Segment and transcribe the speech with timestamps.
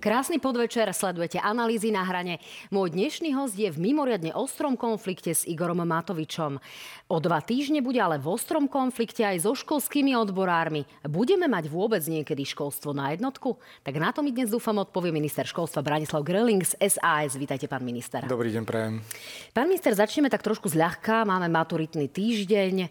[0.00, 2.40] Krásny podvečer, sledujete analýzy na hrane.
[2.72, 6.56] Môj dnešný host je v mimoriadne ostrom konflikte s Igorom Matovičom.
[7.12, 10.88] O dva týždne bude ale v ostrom konflikte aj so školskými odborármi.
[11.04, 13.60] Budeme mať vôbec niekedy školstvo na jednotku?
[13.84, 17.36] Tak na to mi dnes dúfam odpovie minister školstva Branislav Greling z SAS.
[17.36, 18.24] Vítajte, pán minister.
[18.24, 19.04] Dobrý deň, prajem.
[19.52, 21.28] Pán minister, začneme tak trošku zľahka.
[21.28, 22.74] Máme maturitný týždeň.
[22.80, 22.88] E,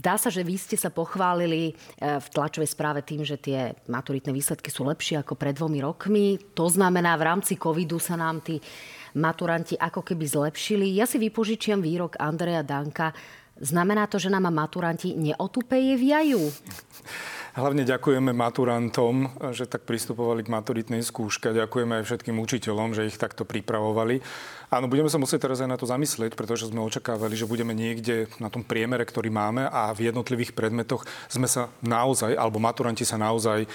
[0.00, 4.32] zdá sa, že vy ste sa pochválili e, v tlačovej správe tým, že tie maturitné
[4.32, 6.38] výsledky sú lepšie ako pred dvomi rokmi rokmi.
[6.54, 8.62] To znamená, v rámci covidu sa nám tí
[9.18, 10.94] maturanti ako keby zlepšili.
[10.94, 13.10] Ja si vypožičiam výrok Andreja Danka.
[13.58, 16.38] Znamená to, že nám maturanti neotupejeviajú?
[17.56, 21.56] Hlavne ďakujeme maturantom, že tak pristupovali k maturitnej skúške.
[21.56, 24.20] Ďakujeme aj všetkým učiteľom, že ich takto pripravovali.
[24.68, 28.28] Áno, budeme sa musieť teraz aj na to zamyslieť, pretože sme očakávali, že budeme niekde
[28.42, 33.16] na tom priemere, ktorý máme a v jednotlivých predmetoch sme sa naozaj, alebo maturanti sa
[33.16, 33.68] naozaj e,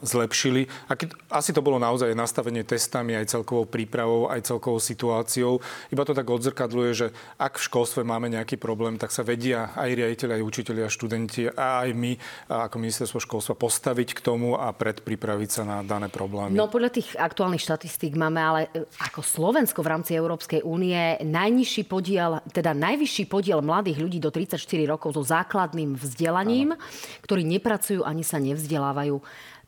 [0.00, 0.66] zlepšili.
[0.90, 5.62] A keď, asi to bolo naozaj nastavenie testami, aj celkovou prípravou, aj celkovou situáciou.
[5.92, 7.06] Iba to tak odzrkadluje, že
[7.38, 11.42] ak v školstve máme nejaký problém, tak sa vedia aj riaditeľi, aj učiteľi, aj študenti
[11.52, 12.12] a aj my
[12.48, 16.56] ako ministerstvo školstva postaviť k tomu a predpripraviť sa na dané problémy.
[16.56, 21.84] No podľa tých aktuálnych štatistík máme ale e, ako Slovensko v rámci Európskej únie najnižší
[21.86, 26.82] podiel, teda najvyšší podiel mladých ľudí do 34 rokov so základným vzdelaním, Aha.
[27.22, 29.20] ktorí nepracujú ani sa nevzdelávajú.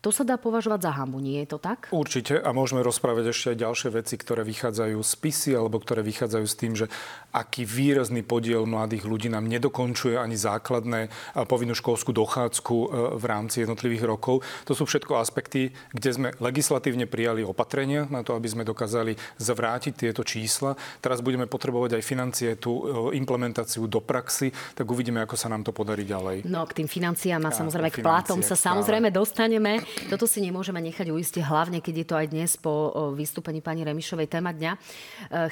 [0.03, 1.87] To sa dá považovať za hambu, nie je to tak?
[1.95, 6.43] Určite a môžeme rozprávať ešte aj ďalšie veci, ktoré vychádzajú z pisy alebo ktoré vychádzajú
[6.43, 6.91] s tým, že
[7.31, 11.07] aký výrazný podiel mladých ľudí nám nedokončuje ani základné
[11.47, 14.43] povinnú školskú dochádzku e, v rámci jednotlivých rokov.
[14.67, 19.93] To sú všetko aspekty, kde sme legislatívne prijali opatrenia na to, aby sme dokázali zvrátiť
[19.95, 20.75] tieto čísla.
[20.99, 25.63] Teraz budeme potrebovať aj financie, tú e, implementáciu do praxi, tak uvidíme, ako sa nám
[25.63, 26.43] to podarí ďalej.
[26.43, 29.92] No k tým financiám a samozrejme k plátom sa samozrejme dostaneme.
[30.09, 34.27] Toto si nemôžeme nechať uistiť, hlavne keď je to aj dnes po vystúpení pani Remišovej
[34.29, 34.71] téma dňa.
[34.73, 34.77] E,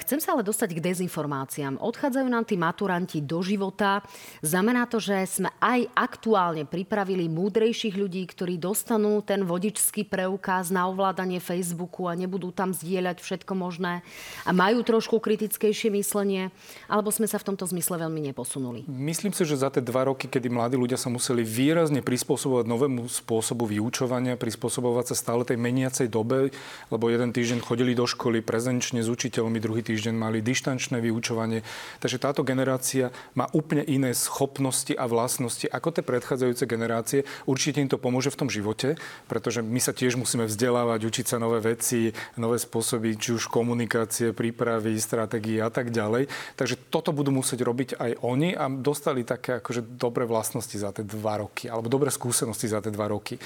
[0.04, 1.80] chcem sa ale dostať k dezinformáciám.
[1.80, 4.02] Odchádzajú nám tí maturanti do života.
[4.44, 10.86] Znamená to, že sme aj aktuálne pripravili múdrejších ľudí, ktorí dostanú ten vodičský preukaz na
[10.90, 14.02] ovládanie Facebooku a nebudú tam zdieľať všetko možné
[14.46, 16.52] a majú trošku kritickejšie myslenie,
[16.90, 18.84] alebo sme sa v tomto zmysle veľmi neposunuli?
[18.88, 23.06] Myslím si, že za tie dva roky, kedy mladí ľudia sa museli výrazne prispôsobovať novému
[23.06, 26.50] spôsobu vyučovania, učenia, prispôsobovať sa stále tej meniacej dobe,
[26.88, 31.62] lebo jeden týždeň chodili do školy prezenčne s učiteľmi, druhý týždeň mali dištančné vyučovanie.
[32.00, 37.20] Takže táto generácia má úplne iné schopnosti a vlastnosti ako tie predchádzajúce generácie.
[37.44, 38.96] Určite im to pomôže v tom živote,
[39.28, 42.10] pretože my sa tiež musíme vzdelávať, učiť sa nové veci,
[42.40, 46.26] nové spôsoby, či už komunikácie, prípravy, stratégie a tak ďalej.
[46.56, 51.04] Takže toto budú musieť robiť aj oni a dostali také akože dobré vlastnosti za tie
[51.04, 53.36] dva roky, alebo dobré skúsenosti za tie dva roky.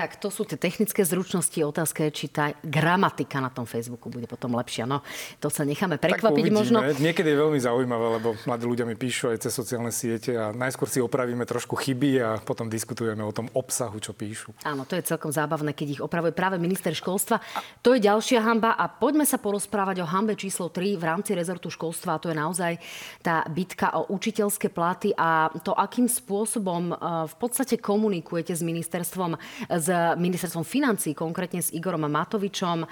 [0.00, 1.60] Tak to sú tie technické zručnosti.
[1.60, 4.88] Otázka je, či tá gramatika na tom Facebooku bude potom lepšia.
[4.88, 5.04] No,
[5.44, 6.80] to sa necháme prekvapiť tak možno.
[6.80, 10.88] Niekedy je veľmi zaujímavé, lebo mladí ľudia mi píšu aj cez sociálne siete a najskôr
[10.88, 14.56] si opravíme trošku chyby a potom diskutujeme o tom obsahu, čo píšu.
[14.64, 17.36] Áno, to je celkom zábavné, keď ich opravuje práve minister školstva.
[17.84, 21.68] To je ďalšia hamba a poďme sa porozprávať o hambe číslo 3 v rámci rezortu
[21.68, 22.16] školstva.
[22.16, 22.80] A to je naozaj
[23.20, 26.96] tá bitka o učiteľské platy a to, akým spôsobom eh,
[27.28, 29.36] v podstate komunikujete s ministerstvom,
[29.90, 32.86] s ministerstvom financí, konkrétne s Igorom Matovičom.
[32.86, 32.88] E,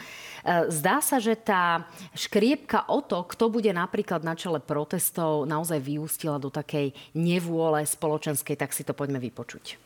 [0.74, 1.86] zdá sa, že tá
[2.18, 8.58] škriepka o to, kto bude napríklad na čele protestov, naozaj vyústila do takej nevôle spoločenskej,
[8.58, 9.78] tak si to poďme vypočuť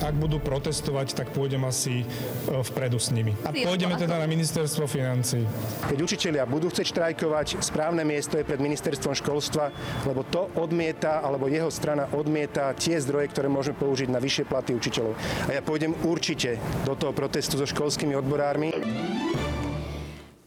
[0.00, 2.04] ak budú protestovať, tak pôjdem asi e,
[2.48, 3.36] vpredu s nimi.
[3.44, 5.44] A pôjdeme teda na ministerstvo financí.
[5.86, 9.68] Keď učitelia budú chcieť štrajkovať, správne miesto je pred ministerstvom školstva,
[10.08, 14.72] lebo to odmieta, alebo jeho strana odmieta tie zdroje, ktoré môžeme použiť na vyššie platy
[14.72, 15.12] učiteľov.
[15.46, 16.56] A ja pôjdem určite
[16.88, 18.72] do toho protestu so školskými odborármi.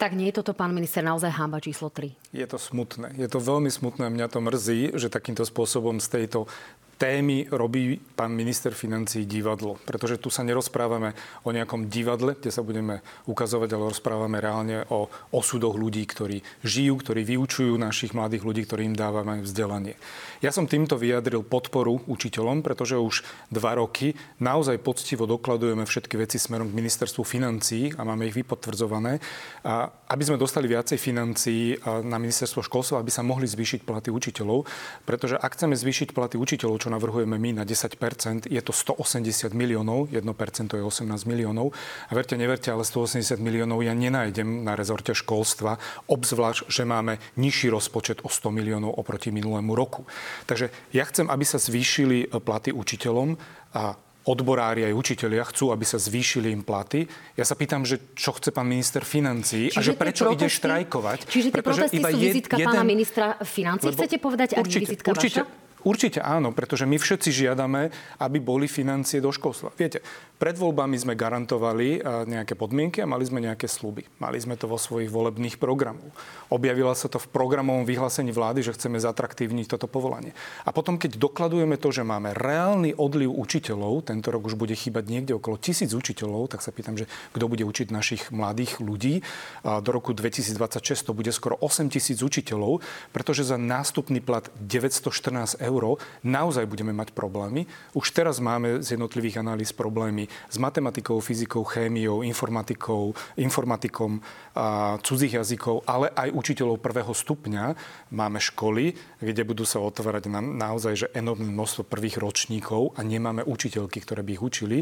[0.03, 2.35] Tak nie je toto, pán minister, naozaj hamba číslo 3?
[2.35, 3.15] Je to smutné.
[3.15, 4.11] Je to veľmi smutné.
[4.11, 6.51] Mňa to mrzí, že takýmto spôsobom z tejto
[6.97, 9.77] témy robí pán minister financí divadlo.
[9.83, 11.13] Pretože tu sa nerozprávame
[11.43, 16.99] o nejakom divadle, kde sa budeme ukazovať, ale rozprávame reálne o osudoch ľudí, ktorí žijú,
[16.99, 19.97] ktorí vyučujú našich mladých ľudí, ktorým dávame vzdelanie.
[20.43, 24.11] Ja som týmto vyjadril podporu učiteľom, pretože už dva roky
[24.43, 29.23] naozaj poctivo dokladujeme všetky veci smerom k ministerstvu financí a máme ich vypotvrdzované,
[29.63, 34.67] a aby sme dostali viacej financií na ministerstvo školstva, aby sa mohli zvýšiť platy učiteľov.
[35.07, 40.11] Pretože ak chceme zvýšiť platy učiteľov, čo navrhujeme my na 10% je to 180 miliónov,
[40.11, 40.27] 1%
[40.75, 41.71] je 18 miliónov.
[42.07, 45.79] A verte, neverte, ale 180 miliónov ja nenájdem na rezorte školstva,
[46.11, 50.03] obzvlášť, že máme nižší rozpočet o 100 miliónov oproti minulému roku.
[50.50, 53.35] Takže ja chcem, aby sa zvýšili platy učiteľom
[53.74, 57.03] a odborári aj učitelia chcú, aby sa zvýšili im platy.
[57.35, 60.47] Ja sa pýtam, že čo chce pán minister financí čiže a že prečo protesty, ide
[60.47, 61.19] štrajkovať.
[61.27, 65.09] Čiže tie protesty iba sú vizitka jeden, pána ministra financí, chcete povedať, určite, ak vizitka
[65.12, 65.62] určite, vaša?
[65.83, 67.91] Určite áno, pretože my všetci žiadame,
[68.24, 69.75] aby boli financie do školstva.
[69.75, 70.00] Viete,
[70.43, 74.03] pred voľbami sme garantovali eh, nejaké podmienky a mali sme nejaké sluby.
[74.19, 76.11] Mali sme to vo svojich volebných programoch.
[76.51, 80.31] Objavila sa to v programovom vyhlásení vlády, že chceme zatraktívniť toto povolanie.
[80.63, 85.07] A potom, keď dokladujeme to, že máme reálny odliv učiteľov, tento rok už bude chýbať
[85.07, 87.05] niekde okolo tisíc učiteľov, tak sa pýtam, že
[87.35, 89.23] kto bude učiť našich mladých ľudí.
[89.63, 92.83] Do roku 2026 to bude skoro 8 tisíc učiteľov,
[93.15, 97.65] pretože za nástupný plat 914 eur eur, naozaj budeme mať problémy.
[97.97, 104.19] Už teraz máme z jednotlivých analýz problémy s matematikou, fyzikou, chémiou, informatikou, informatikom,
[104.53, 107.74] a cudzích jazykov, ale aj učiteľov prvého stupňa.
[108.13, 113.41] Máme školy, kde budú sa otvárať na, naozaj že enormné množstvo prvých ročníkov a nemáme
[113.41, 114.77] učiteľky, ktoré by ich učili.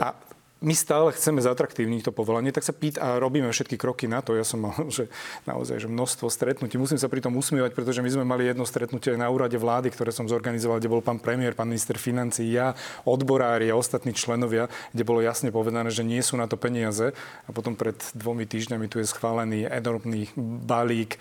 [0.00, 0.16] A
[0.60, 4.36] my stále chceme zatraktívniť to povolanie, tak sa pýt a robíme všetky kroky na to.
[4.36, 5.08] Ja som mal že
[5.48, 6.76] naozaj že množstvo stretnutí.
[6.76, 10.12] Musím sa pri tom usmievať, pretože my sme mali jedno stretnutie na úrade vlády, ktoré
[10.12, 12.76] som zorganizoval, kde bol pán premiér, pán minister financí, ja,
[13.08, 17.16] odborári a ostatní členovia, kde bolo jasne povedané, že nie sú na to peniaze.
[17.48, 20.28] A potom pred dvomi týždňami tu je schválený enormný
[20.68, 21.16] balík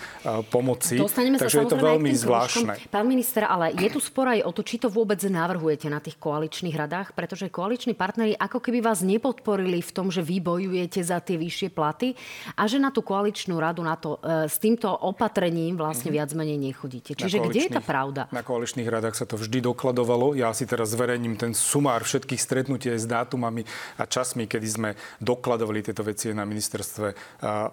[0.51, 0.99] pomoci.
[0.99, 2.91] Dostaneme Takže sa je to veľmi zvláštne.
[2.91, 6.19] Pán minister, ale je tu spor aj o to, či to vôbec navrhujete na tých
[6.19, 11.05] koaličných radách, pretože koaliční partneri ako keby vás nepo nepodporili v tom, že vy bojujete
[11.05, 12.17] za tie vyššie platy
[12.57, 16.15] a že na tú koaličnú radu na to, e, s týmto opatrením vlastne mhm.
[16.17, 17.13] viac menej nechodíte.
[17.13, 18.25] Čiže kde je tá pravda?
[18.33, 20.33] Na koaličných radách sa to vždy dokladovalo.
[20.33, 23.61] Ja si teraz zverejním ten sumár všetkých stretnutí s dátumami
[24.01, 24.89] a časmi, kedy sme
[25.21, 27.13] dokladovali tieto veci na ministerstve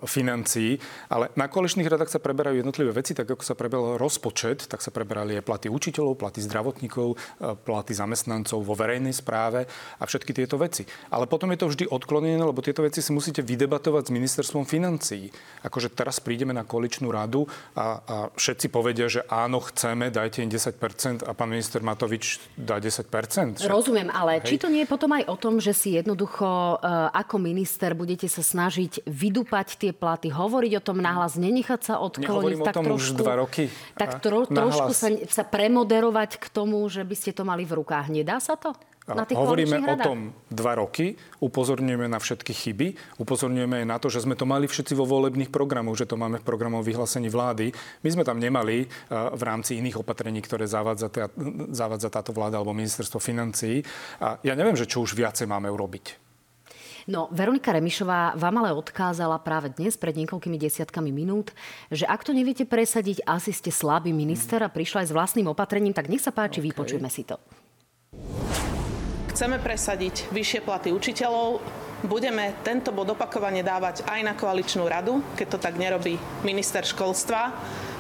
[0.04, 0.76] financií.
[1.08, 4.92] Ale na koaličných radách sa preberajú jednotlivé veci, tak ako sa preberal rozpočet, tak sa
[4.92, 7.16] preberali aj platy učiteľov, platy zdravotníkov,
[7.64, 9.64] platy zamestnancov vo verejnej správe
[9.96, 10.84] a všetky tieto veci.
[11.14, 14.66] Ale potom potom je to vždy odklonené, lebo tieto veci si musíte vydebatovať s ministerstvom
[14.66, 15.30] financií.
[15.62, 17.46] Akože teraz prídeme na koaličnú radu
[17.78, 22.82] a, a všetci povedia, že áno, chceme, dajte im 10% a pán minister Matovič dá
[22.82, 23.62] 10%.
[23.62, 23.70] Že?
[23.70, 24.50] Rozumiem, ale Hej.
[24.50, 28.26] či to nie je potom aj o tom, že si jednoducho uh, ako minister budete
[28.26, 32.58] sa snažiť vydupať tie platy, hovoriť o tom nahlas, nenechať sa odkloniť.
[32.66, 33.70] tak o tom trošku, už dva roky.
[33.94, 38.10] Tak tro, trošku sa, sa premoderovať k tomu, že by ste to mali v rukách.
[38.10, 38.74] Nedá sa to?
[39.14, 40.18] Na tých Hovoríme o tom
[40.50, 42.86] dva roky, upozorňujeme na všetky chyby,
[43.22, 46.42] upozorňujeme aj na to, že sme to mali všetci vo volebných programoch, že to máme
[46.42, 47.70] v programovom vyhlásení vlády.
[48.02, 48.88] My sme tam nemali eh,
[49.30, 51.30] v rámci iných opatrení, ktoré zavádza, tá,
[51.70, 53.86] zavádza táto vláda alebo ministerstvo financií.
[54.18, 56.26] A ja neviem, že čo už viacej máme urobiť.
[57.06, 61.54] No, Veronika Remišová vám ale odkázala práve dnes, pred niekoľkými desiatkami minút,
[61.86, 65.94] že ak to neviete presadiť, asi ste slabý minister a prišla aj s vlastným opatrením,
[65.94, 66.74] tak nech sa páči, okay.
[66.74, 67.38] vypočujme si to.
[69.36, 71.60] Chceme presadiť vyššie platy učiteľov.
[72.08, 77.52] Budeme tento bod opakovane dávať aj na koaličnú radu, keď to tak nerobí minister školstva.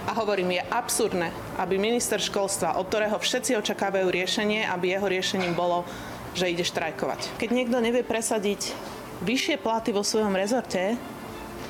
[0.08, 1.28] A hovorím, je absurdné,
[1.60, 5.84] aby minister školstva, od ktorého všetci očakávajú riešenie, aby jeho riešením bolo,
[6.32, 7.36] že ide štrajkovať.
[7.36, 8.72] Keď niekto nevie presadiť
[9.20, 10.96] vyššie platy vo svojom rezorte,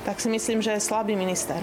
[0.07, 1.59] tak si myslím, že je slabý minister.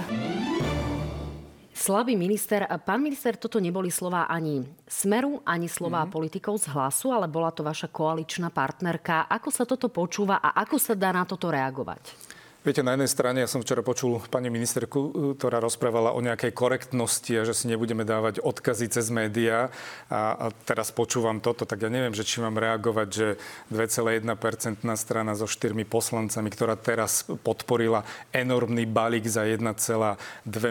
[1.84, 2.64] Slabý minister.
[2.80, 6.16] Pán minister, toto neboli slova ani Smeru, ani slova mm-hmm.
[6.16, 9.28] politikov z hlasu, ale bola to vaša koaličná partnerka.
[9.28, 12.16] Ako sa toto počúva a ako sa dá na toto reagovať?
[12.64, 17.28] Viete, na jednej strane, ja som včera počul pani ministerku, ktorá rozprávala o nejakej korektnosti
[17.36, 19.68] a že si nebudeme dávať odkazy cez médiá.
[20.08, 23.36] A, a teraz počúvam toto, tak ja neviem, že či mám reagovať, že
[23.68, 28.00] 2,1% strana so štyrmi poslancami, ktorá teraz podporila
[28.32, 30.16] enormný balík za 1,2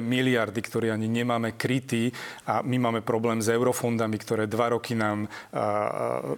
[0.02, 2.10] miliardy, ktorý ani nemáme krytý
[2.50, 5.66] a my máme problém s eurofondami, ktoré dva roky nám a, a,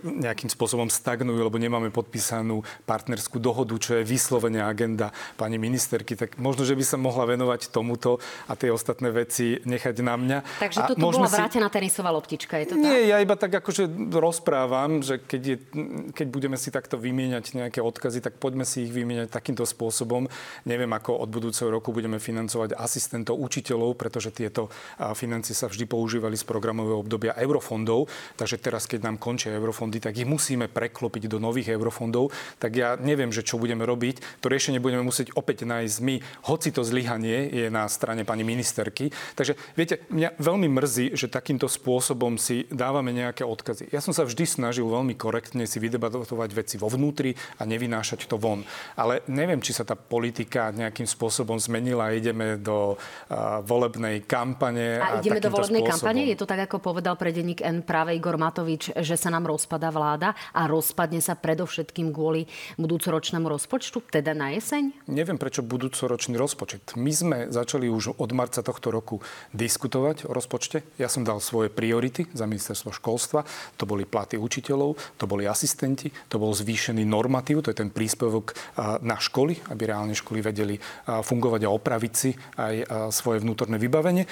[0.04, 6.42] nejakým spôsobom stagnujú, lebo nemáme podpísanú partnerskú dohodu, čo je vyslovene agenda pani ministerky, tak
[6.42, 8.18] možno, že by sa mohla venovať tomuto
[8.50, 10.38] a tie ostatné veci nechať na mňa.
[10.58, 11.38] Takže toto bola si...
[11.38, 12.90] vrátená tenisová loptička, je to tak?
[12.90, 15.58] Nie, ja iba tak akože rozprávam, že keď, je,
[16.18, 20.26] keď budeme si takto vymieňať nejaké odkazy, tak poďme si ich vymieňať takýmto spôsobom.
[20.66, 24.74] Neviem, ako od budúceho roku budeme financovať asistentov učiteľov, pretože tieto
[25.14, 28.10] financie sa vždy používali z programového obdobia eurofondov.
[28.34, 32.34] Takže teraz, keď nám končia eurofondy, tak ich musíme preklopiť do nových eurofondov.
[32.58, 34.42] Tak ja neviem, že čo budeme robiť.
[34.42, 36.16] To riešenie budeme musieť opäť nájsť my,
[36.48, 39.12] hoci to zlyhanie je na strane pani ministerky.
[39.36, 43.92] Takže viete, mňa veľmi mrzí, že takýmto spôsobom si dávame nejaké odkazy.
[43.92, 48.40] Ja som sa vždy snažil veľmi korektne si vydebatovať veci vo vnútri a nevynášať to
[48.40, 48.62] von.
[48.96, 52.14] Ale neviem, či sa tá politika nejakým spôsobom zmenila.
[52.14, 55.02] Ideme do uh, volebnej kampane.
[55.02, 56.14] A, a ideme do volebnej spôsobom.
[56.14, 56.22] kampane?
[56.30, 59.90] Je to tak, ako povedal pre denník N práve Igor Matovič, že sa nám rozpada
[59.90, 62.46] vláda a rozpadne sa predovšetkým kvôli
[62.78, 65.10] budúcoročnému rozpočtu, teda na jeseň?
[65.10, 66.94] Neviem, prečo budúcoročný rozpočet.
[66.94, 69.18] My sme začali už od marca tohto roku
[69.50, 70.86] diskutovať o rozpočte.
[71.02, 73.42] Ja som dal svoje priority za ministerstvo školstva.
[73.82, 78.54] To boli platy učiteľov, to boli asistenti, to bol zvýšený normatív, to je ten príspevok
[79.02, 80.76] na školy, aby reálne školy vedeli
[81.08, 82.30] fungovať a opraviť si
[82.62, 82.76] aj
[83.16, 84.28] svoje vnútorné vybavenie.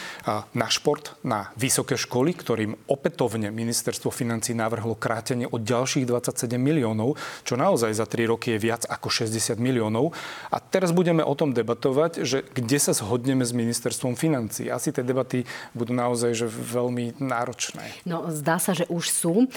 [0.54, 7.16] Na šport, na vysoké školy, ktorým opätovne ministerstvo financí navrhlo krátenie o ďalších 27 miliónov,
[7.48, 10.12] čo naozaj za 3 roky je viac ako 60 miliónov.
[10.52, 14.68] A teraz budeme o tom debatovať, že kde sa zhodneme s ministerstvom financí.
[14.68, 18.04] Asi tie debaty budú naozaj že veľmi náročné.
[18.04, 19.34] No, zdá sa, že už sú.
[19.46, 19.48] E,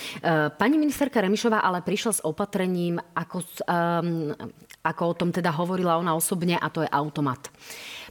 [0.55, 4.37] pani ministerka Remišová ale prišla s opatrením, ako, um,
[4.85, 7.49] ako o tom teda hovorila ona osobne, a to je automat.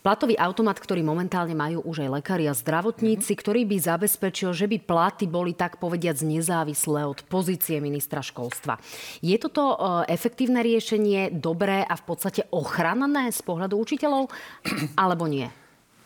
[0.06, 3.42] Platový automat, ktorý momentálne majú už aj lekári a zdravotníci, mm-hmm.
[3.42, 8.78] ktorý by zabezpečil, že by platy boli tak povediac nezávislé od pozície ministra školstva.
[9.26, 9.78] Je toto e,
[10.14, 14.30] efektívne riešenie dobré a v podstate ochranné z pohľadu učiteľov,
[15.02, 15.50] alebo nie?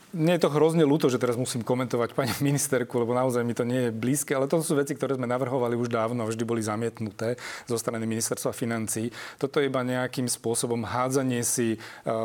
[0.10, 3.62] Mne je to hrozne ľúto, že teraz musím komentovať pani ministerku, lebo naozaj mi to
[3.62, 7.38] nie je blízke, ale to sú veci, ktoré sme navrhovali už dávno vždy boli zamietnuté
[7.70, 9.14] zo strany ministerstva financí.
[9.38, 11.78] Toto je iba nejakým spôsobom hádzanie si e,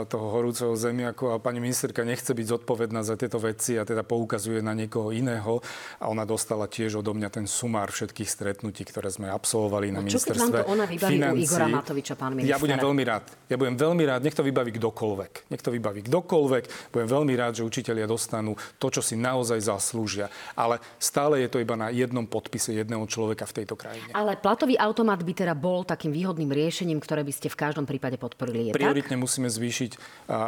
[0.09, 4.65] toho horúceho zemiaku a pani ministerka nechce byť zodpovedná za tieto veci a teda poukazuje
[4.65, 5.61] na niekoho iného
[6.01, 10.09] a ona dostala tiež odo mňa ten sumár všetkých stretnutí, ktoré sme absolvovali no, na
[10.09, 11.37] čo ministerstve to ona vybaví financí.
[11.37, 12.49] u Igora Matoviča, pán minister?
[12.49, 13.25] Ja budem veľmi rád.
[13.53, 14.21] Ja budem veľmi rád.
[14.25, 15.33] Nech to vybaví kdokoľvek.
[15.53, 16.65] Nech to vybaví kdokoľvek.
[16.97, 20.31] Budem veľmi rád, že učitelia dostanú to, čo si naozaj zaslúžia.
[20.55, 24.15] Ale stále je to iba na jednom podpise jedného človeka v tejto krajine.
[24.15, 28.15] Ale platový automat by teda bol takým výhodným riešením, ktoré by ste v každom prípade
[28.15, 28.71] podporili.
[28.71, 29.25] Je Prioritne tak?
[29.27, 29.99] musíme zvýšiť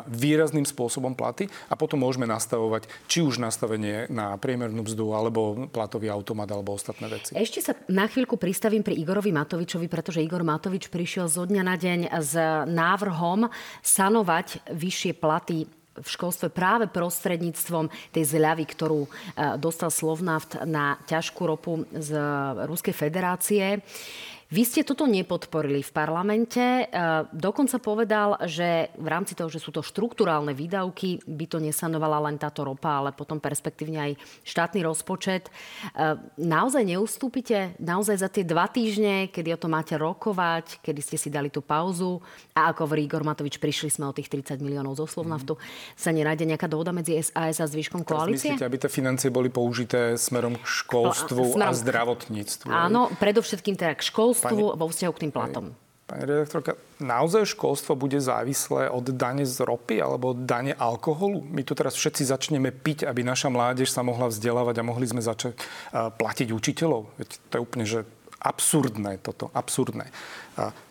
[0.06, 6.12] výrazným spôsobom platy a potom môžeme nastavovať či už nastavenie na priemernú mzdu alebo platový
[6.14, 7.34] automat alebo ostatné veci.
[7.34, 11.74] Ešte sa na chvíľku pristavím pri Igorovi Matovičovi, pretože Igor Matovič prišiel zo dňa na
[11.74, 12.32] deň s
[12.70, 13.50] návrhom
[13.82, 15.66] sanovať vyššie platy
[16.00, 19.10] v školstve práve prostredníctvom tej zľavy, ktorú e,
[19.56, 22.16] dostal Slovnaft na ťažkú ropu z
[22.68, 23.80] Ruskej federácie.
[24.46, 26.62] Vy ste toto nepodporili v parlamente.
[26.62, 26.84] E,
[27.34, 32.38] dokonca povedal, že v rámci toho, že sú to štruktúrálne výdavky, by to nesanovala len
[32.38, 34.12] táto ropa, ale potom perspektívne aj
[34.46, 35.50] štátny rozpočet.
[35.50, 37.74] E, naozaj neustúpite?
[37.82, 41.58] Naozaj za tie dva týždne, kedy o to máte rokovať, kedy ste si dali tú
[41.58, 42.22] pauzu
[42.54, 45.98] a ako v Igor Matovič prišli sme o tých 30 miliónov zo Slovnaftu, mm.
[45.98, 48.54] sa nenájde nejaká dohoda medzi SAS a zvyškom koalície?
[48.54, 51.66] Myslíte, aby tie financie boli použité smerom k školstvu smerom...
[51.66, 52.70] a zdravotníctvu?
[52.70, 55.64] Áno, predovšetkým teda k školstvu školstvu pani, vo vzťahu k tým platom.
[56.06, 61.42] Pani redaktorka, naozaj školstvo bude závislé od dane z ropy alebo od dane alkoholu?
[61.42, 65.18] My tu teraz všetci začneme piť, aby naša mládež sa mohla vzdelávať a mohli sme
[65.18, 67.10] začať uh, platiť učiteľov.
[67.18, 68.06] Veď to je úplne že
[68.38, 70.06] absurdné toto, absurdné.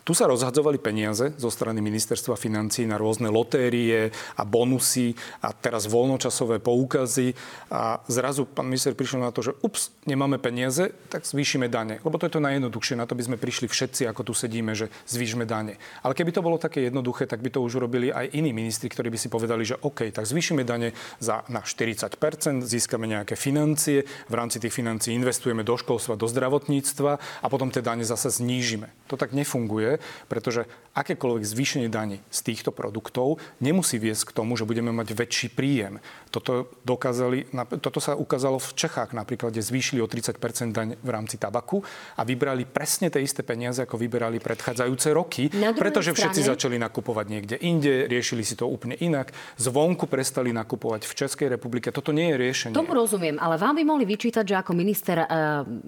[0.06, 5.90] Tu sa rozhadzovali peniaze zo strany ministerstva financí na rôzne lotérie a bonusy a teraz
[5.90, 7.34] voľnočasové poukazy.
[7.74, 11.98] A zrazu pán minister prišiel na to, že ups, nemáme peniaze, tak zvýšime dane.
[12.06, 12.94] Lebo to je to najjednoduchšie.
[12.94, 15.74] Na to by sme prišli všetci, ako tu sedíme, že zvýšme dane.
[16.06, 19.10] Ale keby to bolo také jednoduché, tak by to už urobili aj iní ministri, ktorí
[19.10, 22.14] by si povedali, že OK, tak zvýšime dane za, na 40%
[22.62, 27.82] získame nejaké financie, v rámci tých financií investujeme do školstva, do zdravotníctva a potom tie
[27.82, 28.94] dane zase znížime.
[29.10, 29.95] To tak nefunguje
[30.26, 30.64] pretože
[30.96, 36.00] akékoľvek zvýšenie daní z týchto produktov nemusí viesť k tomu, že budeme mať väčší príjem.
[36.32, 37.52] Toto, dokázali,
[37.84, 41.84] toto sa ukázalo v Čechách napríklad, kde zvýšili o 30% daň v rámci tabaku
[42.16, 46.32] a vybrali presne tie isté peniaze, ako vyberali predchádzajúce roky, pretože strane...
[46.32, 51.48] všetci začali nakupovať niekde inde, riešili si to úplne inak, zvonku prestali nakupovať v Českej
[51.52, 51.92] republike.
[51.92, 52.74] Toto nie je riešenie.
[52.76, 55.26] Tomu rozumiem, ale vám by mohli vyčítať, že ako minister eh,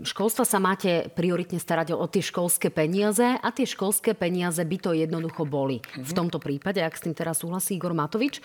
[0.04, 4.90] školstva sa máte prioritne starať o tie školské peniaze a tie školské peniaze by to
[4.93, 5.81] jednoducho boli.
[5.81, 6.05] Mm-hmm.
[6.05, 8.40] V tomto prípade, ak s tým teraz súhlasí Igor Matovič.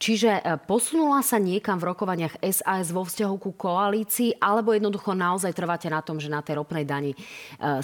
[0.00, 5.52] Čiže e, posunula sa niekam v rokovaniach SAS vo vzťahu ku koalícii, alebo jednoducho naozaj
[5.54, 7.18] trváte na tom, že na tej ropnej dani e,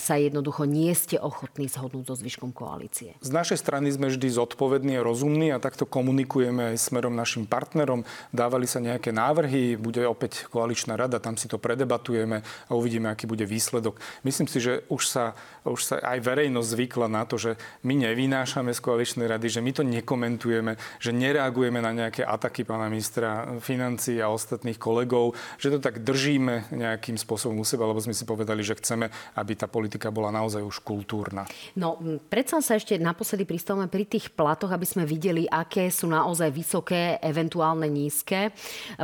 [0.00, 3.14] sa jednoducho nie ste ochotní zhodnúť so zvyškom koalície?
[3.21, 8.02] Z našej strany sme vždy zodpovední a rozumní a takto komunikujeme aj smerom našim partnerom.
[8.33, 13.29] Dávali sa nejaké návrhy, bude opäť koaličná rada, tam si to predebatujeme a uvidíme, aký
[13.29, 14.00] bude výsledok.
[14.25, 15.25] Myslím si, že už sa,
[15.69, 19.71] už sa aj verejnosť zvykla na to, že my nevynášame z koaličnej rady, že my
[19.76, 25.78] to nekomentujeme, že nereagujeme na nejaké ataky pána ministra financí a ostatných kolegov, že to
[25.78, 30.09] tak držíme nejakým spôsobom u seba, lebo sme si povedali, že chceme, aby tá politika
[30.09, 31.45] bola naozaj už kultúrna.
[31.76, 32.00] No,
[32.33, 37.21] predsa sa ešte naposledy pristavme pri tých platoch, aby sme videli, aké sú naozaj vysoké,
[37.21, 38.54] eventuálne nízke.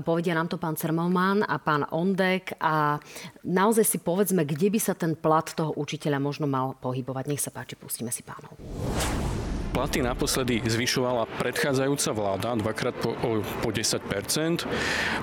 [0.07, 2.97] Povedia nám to pán Cermoman a pán Ondek a
[3.45, 7.25] naozaj si povedzme, kde by sa ten plat toho učiteľa možno mal pohybovať.
[7.27, 9.58] Nech sa páči, pustíme si pánov.
[9.69, 14.65] Platy naposledy zvyšovala predchádzajúca vláda dvakrát po, o, po 10%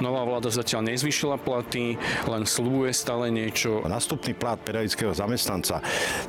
[0.03, 1.95] Nová vláda zatiaľ nezvyšila platy,
[2.27, 3.81] len slúbuje stále niečo.
[3.87, 5.79] Nastupný plat pedagogického zamestnanca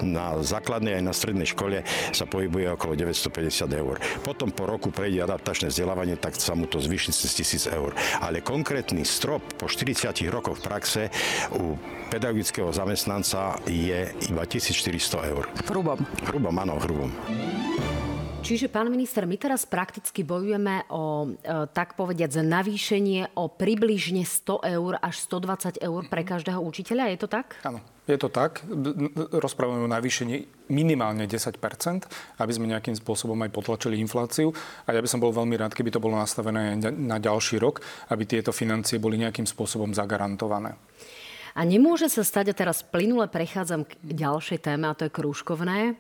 [0.01, 1.83] na základnej aj na strednej škole
[2.15, 3.99] sa pohybuje okolo 950 eur.
[4.23, 7.91] Potom po roku prejde adaptačné vzdelávanie, tak sa mu to zvýši cez 1000 eur.
[8.23, 11.03] Ale konkrétny strop po 40 rokoch v praxe
[11.59, 11.75] u
[12.09, 15.45] pedagogického zamestnanca je iba 1400 eur.
[15.67, 15.99] Hrubom.
[16.31, 17.11] Hrubom, áno, hrubom.
[18.47, 24.79] Čiže, pán minister, my teraz prakticky bojujeme o, e, tak povediať, navýšenie o približne 100
[24.79, 27.11] eur až 120 eur pre každého učiteľa.
[27.11, 27.59] Je to tak?
[27.67, 27.83] Áno.
[28.07, 28.63] Je to tak.
[29.35, 31.59] Rozprávame o navýšení minimálne 10%
[32.39, 34.55] aby sme nejakým spôsobom aj potlačili infláciu.
[34.87, 37.83] A ja by som bol veľmi rád, keby to bolo nastavené na ďalší rok,
[38.15, 40.79] aby tieto financie boli nejakým spôsobom zagarantované.
[41.57, 45.97] A nemôže sa stať, a teraz plynule prechádzam k ďalšej téme, a to je krúžkovné,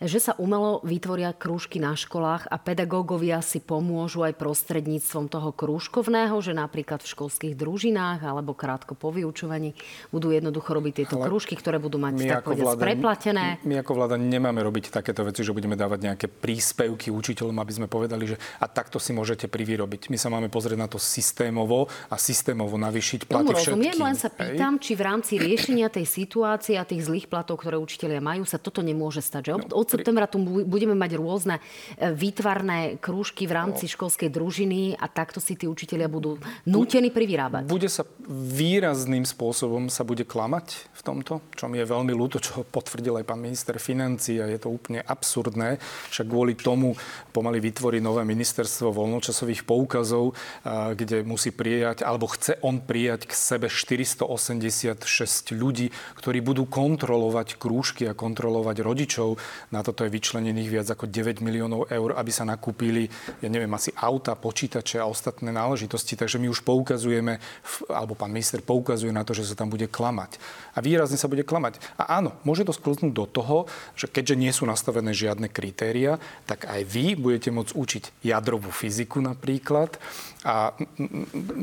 [0.00, 6.32] že sa umelo vytvoria krúžky na školách a pedagógovia si pomôžu aj prostredníctvom toho krúžkovného,
[6.40, 9.76] že napríklad v školských družinách alebo krátko po vyučovaní
[10.08, 13.60] budú jednoducho robiť tieto Ale krúžky, ktoré budú mať tak povedať preplatené.
[13.68, 17.86] My ako vláda nemáme robiť takéto veci, že budeme dávať nejaké príspevky učiteľom, aby sme
[17.92, 20.08] povedali, že a takto si môžete privyrobiť.
[20.08, 24.32] My sa máme pozrieť na to systémovo a systémovo navýšiť platy Tomu rozumiem, len sa
[24.32, 28.58] pýtam, či v rámci riešenia tej situácie a tých zlých platov, ktoré učitelia majú, sa
[28.58, 29.50] toto nemôže stať.
[29.50, 31.58] Že od, od septembra tu budeme mať rôzne
[31.98, 37.66] e, výtvarné krúžky v rámci školskej družiny a takto si tí učitelia budú nútení privyrábať.
[37.66, 42.64] Bude sa výrazným spôsobom sa bude klamať v tomto, čo mi je veľmi ľúto, čo
[42.64, 45.82] potvrdil aj pán minister financí a je to úplne absurdné.
[46.10, 46.96] Však kvôli tomu
[47.34, 53.66] pomaly vytvorí nové ministerstvo voľnočasových poukazov, kde musí prijať, alebo chce on prijať k sebe
[53.72, 55.88] 480 56 ľudí,
[56.20, 59.40] ktorí budú kontrolovať krúžky a kontrolovať rodičov.
[59.72, 63.08] Na toto je vyčlenených viac ako 9 miliónov eur, aby sa nakúpili,
[63.40, 66.20] ja neviem, asi auta, počítače a ostatné náležitosti.
[66.20, 67.40] Takže my už poukazujeme,
[67.88, 70.36] alebo pán minister poukazuje na to, že sa tam bude klamať.
[70.76, 71.80] A výrazne sa bude klamať.
[71.96, 73.64] A áno, môže to sklznúť do toho,
[73.96, 79.22] že keďže nie sú nastavené žiadne kritéria, tak aj vy budete môcť učiť jadrovú fyziku
[79.22, 79.96] napríklad
[80.44, 80.76] a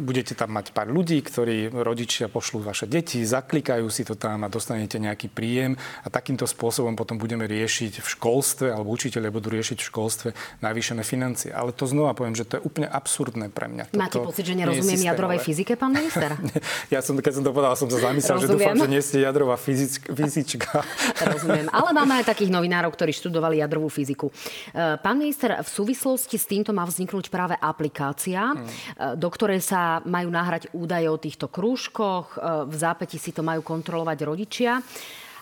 [0.02, 4.50] budete tam mať pár ľudí, ktorí rodičia pošlú vaše deti, zaklikajú si to tam a
[4.50, 9.78] dostanete nejaký príjem a takýmto spôsobom potom budeme riešiť v školstve, alebo učiteľe budú riešiť
[9.78, 10.30] v školstve
[10.66, 11.54] navýšené financie.
[11.54, 13.94] Ale to znova poviem, že to je úplne absurdné pre mňa.
[13.94, 16.34] Máte Toto pocit, že nerozumiem jadrovej fyzike, pán minister?
[16.94, 19.62] ja som, keď som to povedal, som sa zamyslel, že dúfam, že nie ste jadrová
[19.62, 20.10] fyzička.
[20.10, 20.82] fyzička.
[21.38, 21.70] Rozumiem.
[21.70, 24.34] Ale máme aj takých novinárov, ktorí študovali jadrovú fyziku.
[24.74, 30.04] E, pán minister, v súvislosti s týmto má vzniknúť práve aplikácia, hmm do ktorej sa
[30.04, 34.82] majú nahrať údaje o týchto krúžkoch, v zápäti si to majú kontrolovať rodičia.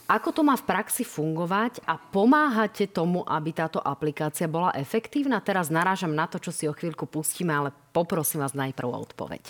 [0.09, 5.37] Ako to má v praxi fungovať a pomáhate tomu, aby táto aplikácia bola efektívna?
[5.37, 9.43] Teraz narážam na to, čo si o chvíľku pustíme, ale poprosím vás najprv o odpoveď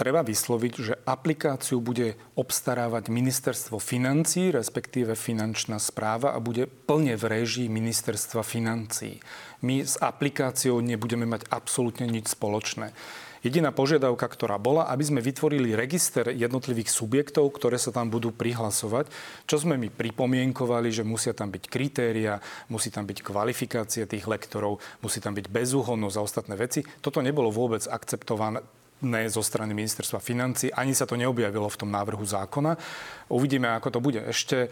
[0.00, 7.24] treba vysloviť, že aplikáciu bude obstarávať ministerstvo financí, respektíve finančná správa a bude plne v
[7.28, 9.20] režii ministerstva financí.
[9.60, 12.96] My s aplikáciou nebudeme mať absolútne nič spoločné.
[13.40, 19.08] Jediná požiadavka, ktorá bola, aby sme vytvorili register jednotlivých subjektov, ktoré sa tam budú prihlasovať,
[19.48, 22.36] čo sme mi pripomienkovali, že musia tam byť kritéria,
[22.68, 26.84] musí tam byť kvalifikácia tých lektorov, musí tam byť bezúhonnosť a ostatné veci.
[27.00, 28.60] Toto nebolo vôbec akceptované
[29.32, 30.68] zo strany ministerstva financí.
[30.70, 32.76] Ani sa to neobjavilo v tom návrhu zákona.
[33.30, 34.20] Uvidíme, ako to bude.
[34.20, 34.68] Ešte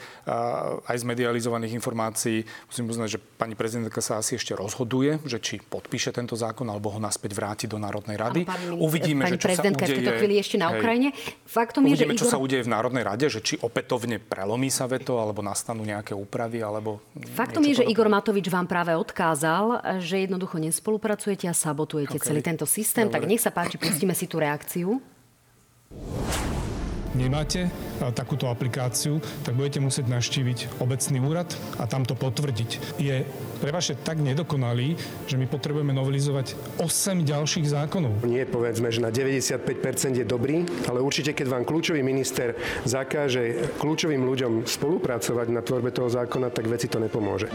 [0.85, 5.63] aj z medializovaných informácií musím uznať, že pani prezidentka sa asi ešte rozhoduje, že či
[5.63, 8.41] podpíše tento zákon alebo ho naspäť vráti do Národnej rady.
[8.45, 9.79] Pani, Uvidíme, pani že čo sa udeje.
[9.79, 11.15] v tejto chvíli ešte na Ukrajine.
[11.47, 12.23] Faktom Uvidíme, je, že Igor...
[12.27, 16.13] čo sa udeje v Národnej rade, že či opätovne prelomí sa veto, alebo nastanú nejaké
[16.13, 16.99] úpravy, alebo...
[17.39, 22.27] Faktom je, že Igor Matovič vám práve odkázal, že jednoducho nespolupracujete a sabotujete okay.
[22.27, 23.07] celý tento systém.
[23.07, 23.23] Dobre.
[23.23, 24.99] Tak nech sa páči, pustíme si tú reakciu.
[27.19, 27.67] nemáte
[28.15, 31.51] takúto aplikáciu, tak budete musieť naštíviť obecný úrad
[31.83, 32.99] a tam to potvrdiť.
[33.03, 33.27] Je
[33.59, 34.95] prevaše tak nedokonalý,
[35.27, 38.23] že my potrebujeme novelizovať 8 ďalších zákonov.
[38.23, 42.55] Nie povedzme, že na 95% je dobrý, ale určite keď vám kľúčový minister
[42.87, 47.51] zakáže kľúčovým ľuďom spolupracovať na tvorbe toho zákona, tak veci to nepomôže.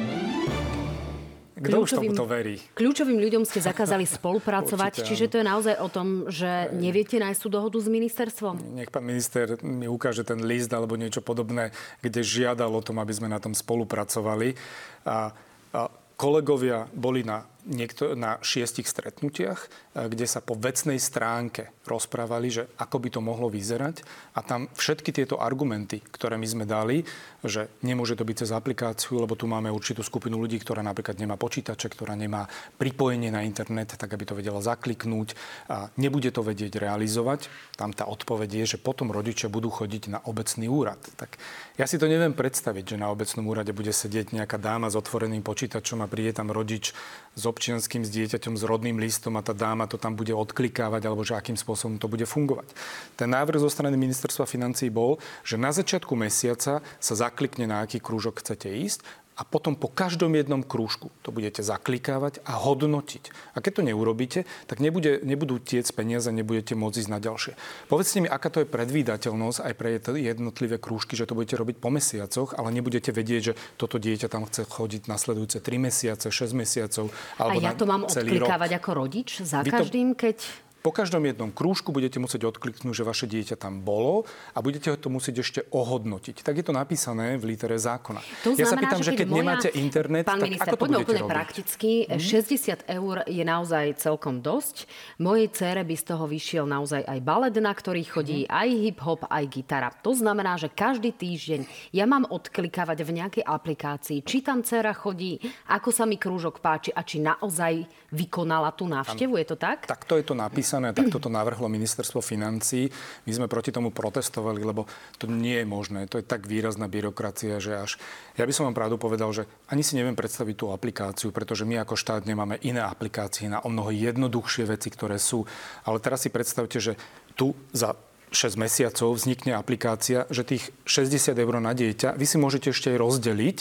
[1.54, 2.58] Kto už tomu to verí?
[2.74, 7.42] Kľúčovým ľuďom ste zakázali spolupracovať, Určite, čiže to je naozaj o tom, že neviete nájsť
[7.46, 8.74] tú dohodu s ministerstvom?
[8.74, 11.70] Nech pán minister mi ukáže ten list alebo niečo podobné,
[12.02, 14.58] kde žiadal o tom, aby sme na tom spolupracovali.
[15.06, 15.30] A,
[15.78, 15.80] a
[16.18, 19.68] kolegovia boli na niekto, na šiestich stretnutiach, e,
[20.12, 24.04] kde sa po vecnej stránke rozprávali, že ako by to mohlo vyzerať.
[24.36, 27.04] A tam všetky tieto argumenty, ktoré my sme dali,
[27.44, 31.36] že nemôže to byť cez aplikáciu, lebo tu máme určitú skupinu ľudí, ktorá napríklad nemá
[31.36, 32.48] počítače, ktorá nemá
[32.80, 35.36] pripojenie na internet, tak aby to vedela zakliknúť
[35.68, 37.52] a nebude to vedieť realizovať.
[37.76, 41.00] Tam tá odpoveď je, že potom rodičia budú chodiť na obecný úrad.
[41.20, 41.36] Tak
[41.76, 45.44] ja si to neviem predstaviť, že na obecnom úrade bude sedieť nejaká dáma s otvoreným
[45.44, 46.96] počítačom a príde tam rodič
[47.36, 51.22] s občianským, s dieťaťom, s rodným listom a tá dáma to tam bude odklikávať alebo
[51.22, 52.66] že akým spôsobom to bude fungovať.
[53.14, 58.02] Ten návrh zo strany ministerstva financí bol, že na začiatku mesiaca sa zaklikne, na aký
[58.02, 63.56] krúžok chcete ísť a potom po každom jednom krúžku to budete zaklikávať a hodnotiť.
[63.58, 67.54] A keď to neurobíte, tak nebude, nebudú tiec peniaze, nebudete môcť ísť na ďalšie.
[67.90, 71.90] Povedzte mi, aká to je predvídateľnosť aj pre jednotlivé krúžky, že to budete robiť po
[71.90, 77.10] mesiacoch, ale nebudete vedieť, že toto dieťa tam chce chodiť nasledujúce 3 mesiace, 6 mesiacov.
[77.42, 78.80] Alebo a ja to mám odklikávať rok.
[78.80, 80.30] ako rodič za Vy každým, to...
[80.30, 80.38] keď
[80.84, 85.08] po každom jednom krúžku budete musieť odkliknúť, že vaše dieťa tam bolo a budete to
[85.08, 86.44] musieť ešte ohodnotiť.
[86.44, 88.20] Tak je to napísané v lítere zákona.
[88.44, 89.40] To znamená, ja sa pýtam, že keď, moja...
[89.40, 91.32] nemáte internet, Pán tak minister, ako to budete úplne robiť?
[91.32, 91.92] prakticky.
[92.04, 92.84] Mm-hmm.
[92.84, 94.84] 60 eur je naozaj celkom dosť.
[95.24, 98.60] Mojej cére by z toho vyšiel naozaj aj balet, na ktorý chodí, mm-hmm.
[98.60, 99.88] aj hip-hop, aj gitara.
[100.04, 105.40] To znamená, že každý týždeň ja mám odklikávať v nejakej aplikácii, či tam dcera chodí,
[105.72, 109.40] ako sa mi krúžok páči a či naozaj vykonala tú návštevu.
[109.40, 109.88] Je to tak?
[109.88, 112.90] Tak to je to napísané napísané, tak toto navrhlo ministerstvo financí.
[113.30, 114.90] My sme proti tomu protestovali, lebo
[115.22, 116.10] to nie je možné.
[116.10, 117.92] To je tak výrazná byrokracia, že až...
[118.34, 121.78] Ja by som vám pravdu povedal, že ani si neviem predstaviť tú aplikáciu, pretože my
[121.86, 125.46] ako štát nemáme iné aplikácie na o mnoho jednoduchšie veci, ktoré sú.
[125.86, 126.98] Ale teraz si predstavte, že
[127.38, 127.94] tu za
[128.34, 132.98] 6 mesiacov vznikne aplikácia, že tých 60 eur na dieťa vy si môžete ešte aj
[132.98, 133.58] rozdeliť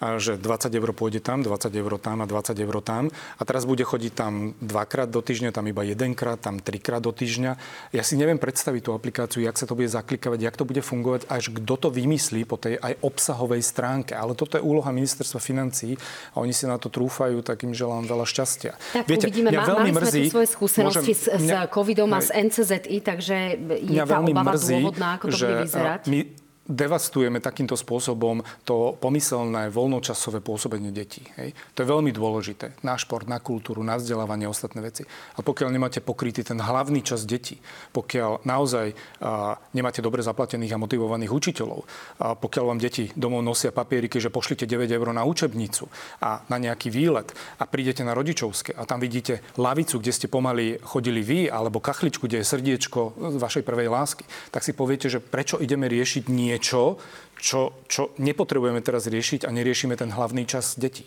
[0.00, 3.10] že 20 eur pôjde tam, 20 eur tam a 20 eur tam.
[3.38, 7.58] A teraz bude chodiť tam dvakrát do týždňa, tam iba jedenkrát, tam trikrát do týždňa.
[7.90, 11.26] Ja si neviem predstaviť tú aplikáciu, jak sa to bude zaklikávať, jak to bude fungovať,
[11.26, 14.14] až kto to vymyslí po tej aj obsahovej stránke.
[14.14, 15.98] Ale toto je úloha ministerstva financí
[16.34, 18.72] a oni si na to trúfajú, tak im želám veľa šťastia.
[18.78, 21.70] Tak Viete, uvidíme, mňa veľmi mali mrzí, sme tu svoje skúsenosti môžem, s, mňa, s
[21.74, 23.36] covidom a s NCZI, takže
[23.82, 26.00] je tá obava mrzí, dôvodná, ako to bude vyzerať.
[26.06, 26.20] My,
[26.68, 31.24] devastujeme takýmto spôsobom to pomyselné voľnočasové pôsobenie detí.
[31.40, 31.56] Hej.
[31.72, 32.76] To je veľmi dôležité.
[32.84, 35.08] Na šport, na kultúru, na vzdelávanie, ostatné veci.
[35.08, 37.56] A pokiaľ nemáte pokrytý ten hlavný čas detí,
[37.96, 38.92] pokiaľ naozaj
[39.24, 41.88] a, nemáte dobre zaplatených a motivovaných učiteľov,
[42.20, 45.88] a pokiaľ vám deti domov nosia papieriky, že pošlite 9 eur na učebnicu
[46.20, 50.76] a na nejaký výlet a prídete na rodičovské a tam vidíte lavicu, kde ste pomaly
[50.84, 55.56] chodili vy, alebo kachličku, kde je srdiečko vašej prvej lásky, tak si poviete, že prečo
[55.56, 56.98] ideme riešiť nie niečo,
[57.38, 61.06] čo, čo nepotrebujeme teraz riešiť a neriešime ten hlavný čas detí.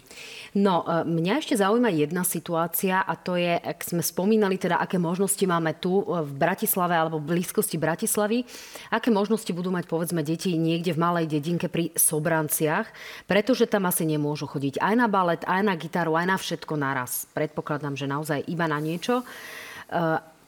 [0.55, 4.95] No, e, mňa ešte zaujíma jedna situácia a to je, ak sme spomínali teda, aké
[4.95, 8.47] možnosti máme tu e, v Bratislave alebo v blízkosti Bratislavy,
[8.95, 12.87] aké možnosti budú mať povedzme deti niekde v malej dedinke pri Sobranciach,
[13.27, 17.27] pretože tam asi nemôžu chodiť aj na balet, aj na gitaru, aj na všetko naraz.
[17.35, 19.23] Predpokladám, že naozaj iba na niečo.
[19.23, 19.25] E,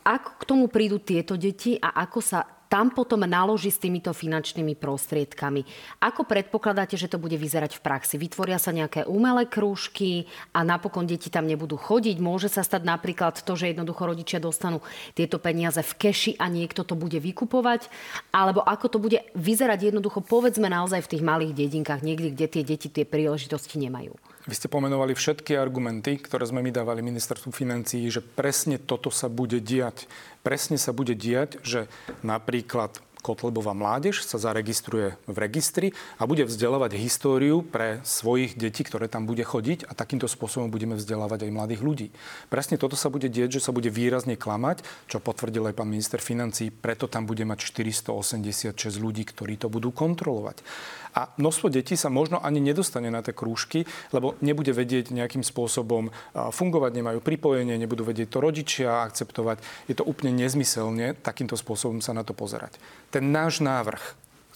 [0.04, 4.74] ako k tomu prídu tieto deti a ako sa tam potom naloží s týmito finančnými
[4.74, 5.62] prostriedkami.
[6.02, 8.18] Ako predpokladáte, že to bude vyzerať v praxi?
[8.18, 10.26] Vytvoria sa nejaké umelé krúžky
[10.58, 12.18] a napokon deti tam nebudú chodiť?
[12.18, 14.82] Môže sa stať napríklad to, že jednoducho rodičia dostanú
[15.14, 17.94] tieto peniaze v keši a niekto to bude vykupovať?
[18.34, 22.64] Alebo ako to bude vyzerať jednoducho, povedzme naozaj v tých malých dedinkách, niekde, kde tie
[22.66, 24.18] deti tie príležitosti nemajú?
[24.44, 29.32] Vy ste pomenovali všetky argumenty, ktoré sme my dávali ministerstvu financií, že presne toto sa
[29.32, 30.04] bude diať.
[30.44, 31.88] Presne sa bude diať, že
[32.28, 35.88] napríklad Kotlebová mládež sa zaregistruje v registri
[36.20, 41.00] a bude vzdelávať históriu pre svojich detí, ktoré tam bude chodiť a takýmto spôsobom budeme
[41.00, 42.08] vzdelávať aj mladých ľudí.
[42.52, 46.20] Presne toto sa bude dieť, že sa bude výrazne klamať, čo potvrdil aj pán minister
[46.20, 50.60] financí, preto tam bude mať 486 ľudí, ktorí to budú kontrolovať.
[51.14, 56.10] A množstvo detí sa možno ani nedostane na tie krúžky, lebo nebude vedieť nejakým spôsobom
[56.34, 59.62] fungovať, nemajú pripojenie, nebudú vedieť to rodičia akceptovať.
[59.86, 62.82] Je to úplne nezmyselne takýmto spôsobom sa na to pozerať.
[63.14, 64.02] Ten náš návrh,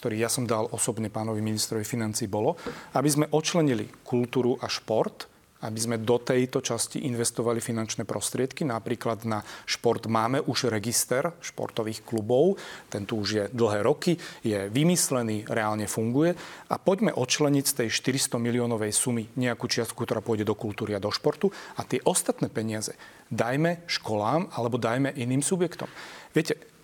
[0.02, 2.58] ktorý ja som dal osobne pánovi ministrovi financí, bolo,
[2.98, 8.62] aby sme očlenili kultúru a šport aby sme do tejto časti investovali finančné prostriedky.
[8.62, 12.62] Napríklad na šport máme už register športových klubov,
[12.93, 16.38] ten tu už je dlhé roky, je vymyslený, reálne funguje
[16.70, 21.02] a poďme odčleniť z tej 400 miliónovej sumy nejakú čiastku, ktorá pôjde do kultúry a
[21.02, 22.93] do športu a tie ostatné peniaze
[23.34, 25.89] dajme školám alebo dajme iným subjektom.
[26.38, 26.76] Viete,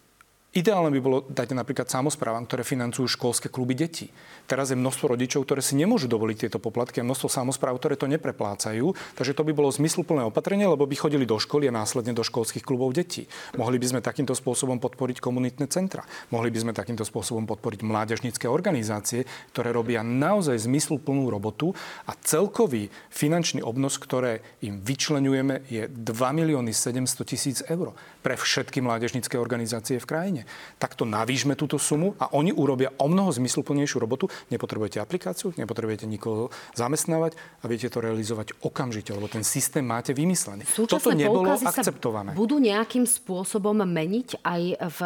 [0.54, 4.13] Ideálne by bolo dať napríklad samozprávam, ktoré financujú školské kluby detí.
[4.46, 8.06] Teraz je množstvo rodičov, ktoré si nemôžu dovoliť tieto poplatky a množstvo samozpráv, ktoré to
[8.06, 8.94] nepreplácajú.
[9.18, 12.62] Takže to by bolo zmysluplné opatrenie, lebo by chodili do školy a následne do školských
[12.62, 13.26] klubov detí.
[13.58, 16.06] Mohli by sme takýmto spôsobom podporiť komunitné centra.
[16.30, 19.26] Mohli by sme takýmto spôsobom podporiť mládežnícke organizácie,
[19.58, 21.74] ktoré robia naozaj zmysluplnú robotu
[22.06, 28.86] a celkový finančný obnos, ktoré im vyčlenujeme, je 2 milióny 700 tisíc eur pre všetky
[28.86, 30.42] mládežnícke organizácie v krajine.
[30.77, 34.27] Takto navýšme túto sumu a oni urobia o mnoho zmysluplnejšiu robotu.
[34.49, 40.65] Nepotrebujete aplikáciu, nepotrebujete nikoho zamestnávať a viete to realizovať okamžite, lebo ten systém máte vymyslený.
[40.67, 42.36] Súčasné Toto nebolo akceptované.
[42.36, 44.99] budú nejakým spôsobom meniť aj v,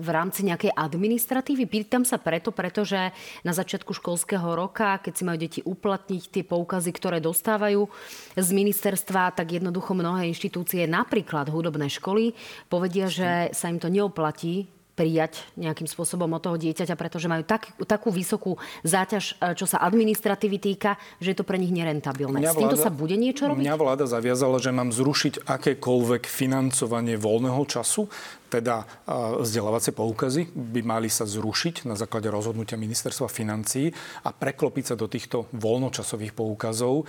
[0.00, 1.68] v rámci nejakej administratívy?
[1.68, 3.12] Pýtam sa preto, pretože
[3.46, 7.86] na začiatku školského roka, keď si majú deti uplatniť tie poukazy, ktoré dostávajú
[8.34, 12.32] z ministerstva, tak jednoducho mnohé inštitúcie, napríklad hudobné školy,
[12.72, 17.72] povedia, že sa im to neoplatí prijať nejakým spôsobom od toho dieťaťa, pretože majú tak,
[17.88, 22.44] takú vysokú záťaž, e, čo sa administratívy týka, že je to pre nich nerentabilné.
[22.44, 23.64] Mňa S týmto vláda, sa bude niečo robiť?
[23.64, 28.12] Mňa vláda zaviazala, že mám zrušiť akékoľvek financovanie voľného času
[28.52, 28.84] teda
[29.40, 33.88] vzdelávacie poukazy by mali sa zrušiť na základe rozhodnutia ministerstva financí
[34.28, 37.08] a preklopiť sa do týchto voľnočasových poukazov.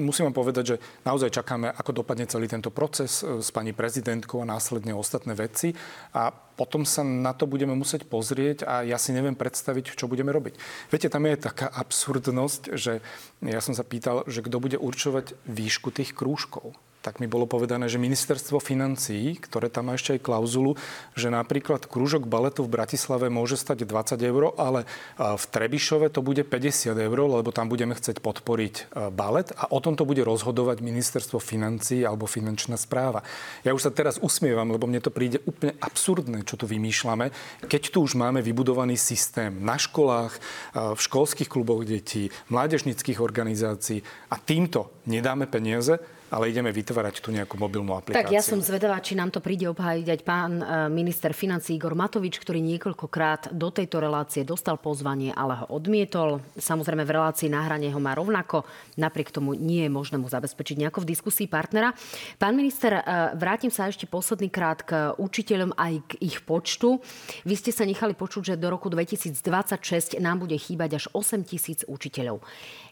[0.00, 4.40] Musím vám povedať, že naozaj čakáme, ako dopadne celý tento proces e, s pani prezidentkou
[4.40, 5.74] a následne ostatné veci.
[6.14, 10.30] A potom sa na to budeme musieť pozrieť a ja si neviem predstaviť, čo budeme
[10.30, 10.54] robiť.
[10.88, 13.02] Viete, tam je taká absurdnosť, že
[13.42, 17.84] ja som sa pýtal, že kto bude určovať výšku tých krúžkov tak mi bolo povedané,
[17.92, 20.72] že ministerstvo financií, ktoré tam má ešte aj klauzulu,
[21.12, 24.88] že napríklad krúžok baletu v Bratislave môže stať 20 eur, ale
[25.20, 30.00] v Trebišove to bude 50 eur, lebo tam budeme chcieť podporiť balet a o tom
[30.00, 33.20] to bude rozhodovať ministerstvo financií alebo finančná správa.
[33.68, 37.28] Ja už sa teraz usmievam, lebo mne to príde úplne absurdné, čo tu vymýšľame,
[37.68, 40.40] keď tu už máme vybudovaný systém na školách,
[40.72, 44.00] v školských kluboch detí, mládežnických organizácií
[44.32, 46.00] a týmto nedáme peniaze,
[46.32, 48.24] ale ideme vytvárať tu nejakú mobilnú aplikáciu.
[48.24, 51.92] Tak ja som zvedavá, či nám to príde obhájiť aj pán e, minister financí Igor
[51.92, 56.40] Matovič, ktorý niekoľkokrát do tejto relácie dostal pozvanie, ale ho odmietol.
[56.56, 58.64] Samozrejme v relácii na hrane ho má rovnako,
[58.96, 61.92] napriek tomu nie je možné mu zabezpečiť nejako v diskusii partnera.
[62.40, 63.02] Pán minister, e,
[63.36, 67.02] vrátim sa ešte posledný krát k učiteľom aj k ich počtu.
[67.44, 71.82] Vy ste sa nechali počuť, že do roku 2026 nám bude chýbať až 8 tisíc
[71.84, 72.40] učiteľov.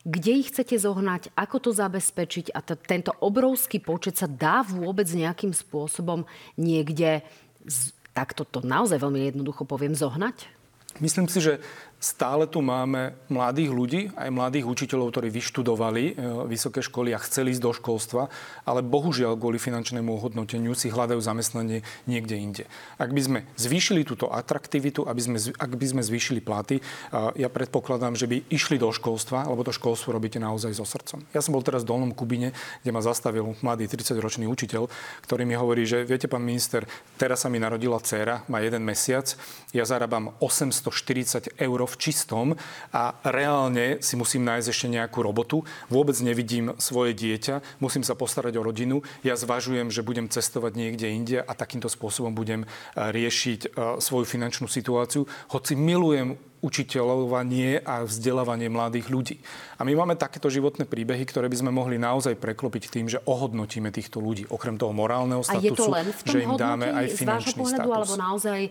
[0.02, 1.30] Kde ich chcete zohnať?
[1.38, 2.50] Ako to zabezpečiť?
[2.50, 6.26] A t- tento obrovský počet sa dá vôbec nejakým spôsobom
[6.58, 7.22] niekde,
[8.10, 10.50] takto to naozaj veľmi jednoducho poviem, zohnať?
[11.00, 11.62] Myslím si, že
[12.02, 16.12] Stále tu máme mladých ľudí, aj mladých učiteľov, ktorí vyštudovali e,
[16.50, 18.26] vysoké školy a chceli ísť do školstva,
[18.66, 22.64] ale bohužiaľ kvôli finančnému ohodnoteniu si hľadajú zamestnanie niekde inde.
[22.98, 26.82] Ak by sme zvýšili túto atraktivitu, aby sme, ak by sme zvýšili platy,
[27.38, 31.22] ja predpokladám, že by išli do školstva, lebo to školstvo robíte naozaj so srdcom.
[31.30, 32.50] Ja som bol teraz v Dolnom Kubine,
[32.82, 34.90] kde ma zastavil mladý 30-ročný učiteľ,
[35.22, 36.82] ktorý mi hovorí, že viete, pán minister,
[37.14, 39.38] teraz sa mi narodila dcéra, má jeden mesiac,
[39.70, 42.54] ja zarábam 840 eur čistom
[42.92, 45.64] a reálne si musím nájsť ešte nejakú robotu.
[45.88, 49.00] Vôbec nevidím svoje dieťa, musím sa postarať o rodinu.
[49.26, 54.24] Ja zvažujem, že budem cestovať niekde inde a takýmto spôsobom budem eh, riešiť eh, svoju
[54.28, 55.26] finančnú situáciu.
[55.50, 59.36] Hoci milujem učiteľovanie a vzdelávanie mladých ľudí.
[59.76, 63.90] A my máme takéto životné príbehy, ktoré by sme mohli naozaj preklopiť tým, že ohodnotíme
[63.90, 64.46] týchto ľudí.
[64.46, 67.62] Okrem toho morálneho statusu, a je to len v tom že im dáme aj finančný
[67.66, 67.98] pohľadu, status.
[67.98, 68.70] Alebo naozaj e,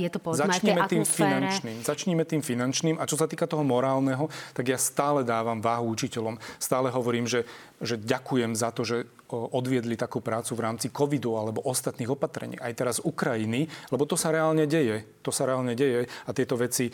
[0.00, 1.76] je to povedzme Začneme tým finančným.
[1.84, 2.96] Začníme tým finančným.
[2.96, 6.40] A čo sa týka toho morálneho, tak ja stále dávam váhu učiteľom.
[6.56, 7.44] Stále hovorím, že
[7.80, 12.56] že ďakujem za to, že odviedli takú prácu v rámci covidu alebo ostatných opatrení.
[12.62, 15.02] Aj teraz Ukrajiny, lebo to sa reálne deje.
[15.26, 16.88] To sa reálne deje a tieto veci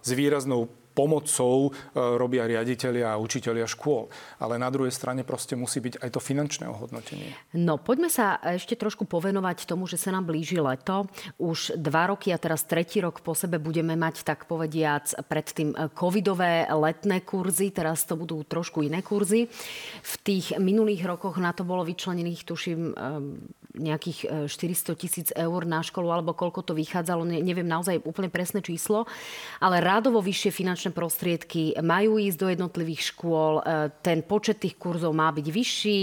[0.00, 4.08] s výraznou pomocou e, robia riaditeľia a učiteľia škôl.
[4.40, 7.36] Ale na druhej strane proste musí byť aj to finančné ohodnotenie.
[7.52, 11.04] No poďme sa ešte trošku povenovať tomu, že sa nám blíži leto.
[11.36, 16.64] Už dva roky a teraz tretí rok po sebe budeme mať, tak povediac, predtým covidové
[16.72, 17.68] letné kurzy.
[17.68, 19.52] Teraz to budú trošku iné kurzy.
[20.00, 22.96] V tých minulých rokoch na to bolo vyčlenených, tuším,
[23.76, 29.04] nejakých 400 tisíc eur na školu, alebo koľko to vychádzalo, neviem naozaj úplne presné číslo,
[29.60, 33.60] ale rádovo vyššie finančné prostriedky majú ísť do jednotlivých škôl,
[34.00, 35.98] ten počet tých kurzov má byť vyšší,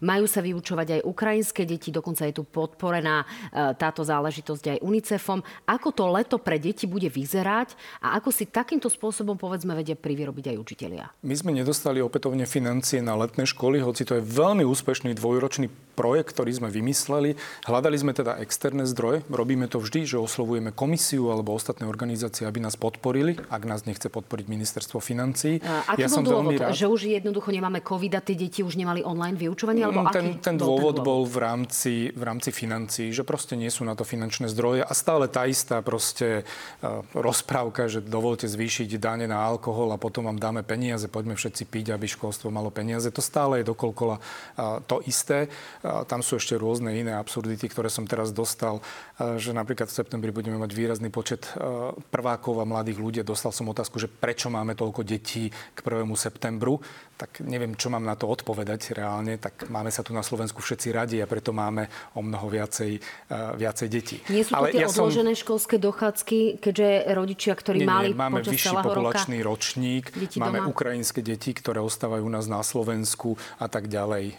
[0.00, 3.28] majú sa vyučovať aj ukrajinské deti, dokonca je tu podporená
[3.76, 5.44] táto záležitosť aj UNICEFom.
[5.68, 10.54] Ako to leto pre deti bude vyzerať a ako si takýmto spôsobom povedzme vedia privyrobiť
[10.54, 11.04] aj učitelia?
[11.26, 16.30] My sme nedostali opätovne financie na letné školy, hoci to je veľmi úspešný dvojročný projekt,
[16.38, 17.17] ktorý sme vymysleli.
[17.66, 19.26] Hľadali sme teda externé zdroje.
[19.28, 24.06] Robíme to vždy, že oslovujeme komisiu alebo ostatné organizácie, aby nás podporili, ak nás nechce
[24.08, 25.60] podporiť ministerstvo financií.
[25.62, 26.54] A aký ja bol som dôvod?
[26.54, 26.72] Veľmi rád.
[26.74, 29.82] Že už jednoducho nemáme COVID a tie deti už nemali online vyučovanie?
[29.84, 33.58] Alebo mm, ten, ten, dôvod ten dôvod bol v rámci, v rámci financií, že proste
[33.58, 38.46] nie sú na to finančné zdroje a stále tá istá proste uh, rozprávka, že dovolte
[38.46, 42.70] zvýšiť dane na alkohol a potom vám dáme peniaze, poďme všetci piť, aby školstvo malo
[42.70, 43.10] peniaze.
[43.10, 45.50] To stále je dokolkola uh, to isté.
[45.82, 48.80] Tam sú ešte rôzne iné absurdity, ktoré som teraz dostal,
[49.40, 51.48] že napríklad v septembri budeme mať výrazný počet
[52.12, 53.18] prvákov a mladých ľudí.
[53.24, 56.04] Dostal som otázku, že prečo máme toľko detí k 1.
[56.14, 56.80] septembru
[57.18, 60.88] tak neviem, čo mám na to odpovedať reálne, tak máme sa tu na Slovensku všetci
[60.94, 63.02] radi a preto máme o mnoho viacej,
[63.34, 64.16] uh, viacej detí.
[64.30, 65.42] Nie sú to Ale tie ja odložené som...
[65.42, 70.04] školské dochádzky, keďže rodičia, ktorí nie, mali nie, máme počas vyšší populačný roka, ročník,
[70.38, 70.70] máme doma.
[70.70, 74.38] ukrajinské deti, ktoré ostávajú u nás na Slovensku a tak ďalej.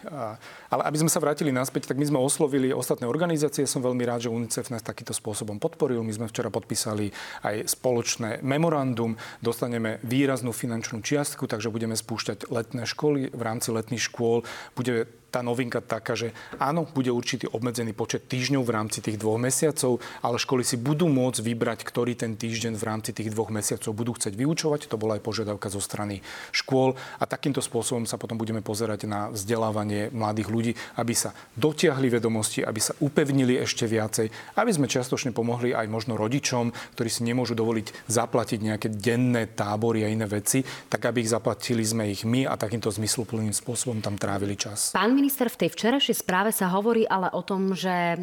[0.72, 3.68] Ale aby sme sa vrátili naspäť, tak my sme oslovili ostatné organizácie.
[3.68, 6.00] Som veľmi rád, že UNICEF nás takýmto spôsobom podporil.
[6.06, 7.12] My sme včera podpísali
[7.44, 9.18] aj spoločné memorandum.
[9.44, 14.46] Dostaneme výraznú finančnú čiastku, takže budeme spúšťať let letné školy, v rámci letných škôl
[14.78, 19.38] bude tá novinka taká, že áno, bude určitý obmedzený počet týždňov v rámci tých dvoch
[19.38, 23.94] mesiacov, ale školy si budú môcť vybrať, ktorý ten týždeň v rámci tých dvoch mesiacov
[23.94, 24.90] budú chcieť vyučovať.
[24.90, 29.30] To bola aj požiadavka zo strany škôl a takýmto spôsobom sa potom budeme pozerať na
[29.30, 35.30] vzdelávanie mladých ľudí, aby sa dotiahli vedomosti, aby sa upevnili ešte viacej, aby sme čiastočne
[35.30, 40.66] pomohli aj možno rodičom, ktorí si nemôžu dovoliť zaplatiť nejaké denné tábory a iné veci,
[40.90, 44.90] tak aby ich zaplatili sme ich my a takýmto zmysluplným spôsobom tam trávili čas.
[44.90, 48.18] Pán minister, v tej včerajšej správe sa hovorí ale o tom, že e,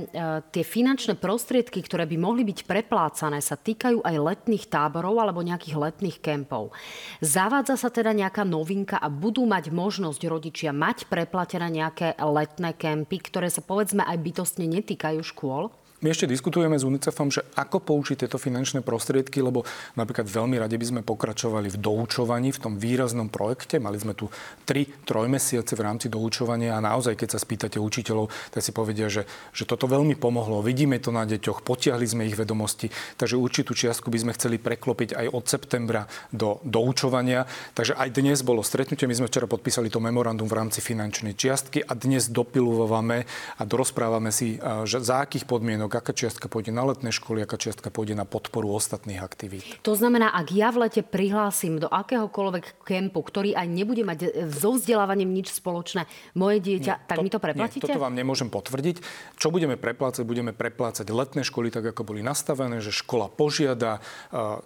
[0.49, 5.77] tie finančné prostriedky, ktoré by mohli byť preplácané, sa týkajú aj letných táborov alebo nejakých
[5.77, 6.73] letných kempov.
[7.21, 13.21] Zavádza sa teda nejaká novinka a budú mať možnosť rodičia mať preplatené nejaké letné kempy,
[13.21, 15.69] ktoré sa povedzme aj bytostne netýkajú škôl?
[15.97, 19.65] My ešte diskutujeme s UNICEFom, že ako použiť tieto finančné prostriedky, lebo
[19.97, 23.81] napríklad veľmi radi by sme pokračovali v doučovaní, v tom výraznom projekte.
[23.81, 24.29] Mali sme tu
[24.69, 29.25] 3 trojmesiace v rámci doučovania a naozaj, keď sa spýtate učiteľov, tak si povedia, že,
[29.49, 30.61] že toto veľmi pomohlo.
[30.61, 35.17] Vidíme to na deťoch, potiahli sme ich vedomosti, takže určitú čiastku by sme chceli preklopiť
[35.17, 37.49] aj od septembra do doučovania.
[37.73, 41.81] Takže aj dnes bolo stretnutie, my sme včera podpísali to memorandum v rámci finančnej čiastky
[41.81, 43.25] a dnes dopilujeme
[43.57, 47.55] a dorozprávame si, že za akých podmienok podmienok, aká čiastka pôjde na letné školy, aká
[47.55, 49.63] čiastka pôjde na podporu ostatných aktivít.
[49.87, 54.75] To znamená, ak ja v lete prihlásim do akéhokoľvek kempu, ktorý aj nebude mať so
[54.75, 57.87] vzdelávaním nič spoločné, moje dieťa, nie, tak to, mi to preplatíte?
[57.87, 58.99] Nie, toto vám nemôžem potvrdiť.
[59.39, 60.27] Čo budeme preplácať?
[60.27, 64.03] Budeme preplácať letné školy tak, ako boli nastavené, že škola požiada,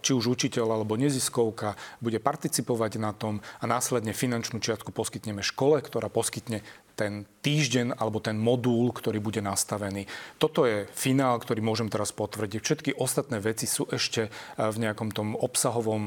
[0.01, 5.83] či už učiteľ alebo neziskovka, bude participovať na tom a následne finančnú čiastku poskytneme škole,
[5.83, 10.05] ktorá poskytne ten týždeň alebo ten modul, ktorý bude nastavený.
[10.37, 12.59] Toto je finál, ktorý môžem teraz potvrdiť.
[12.61, 16.01] Všetky ostatné veci sú ešte eh, v nejakom tom obsahovom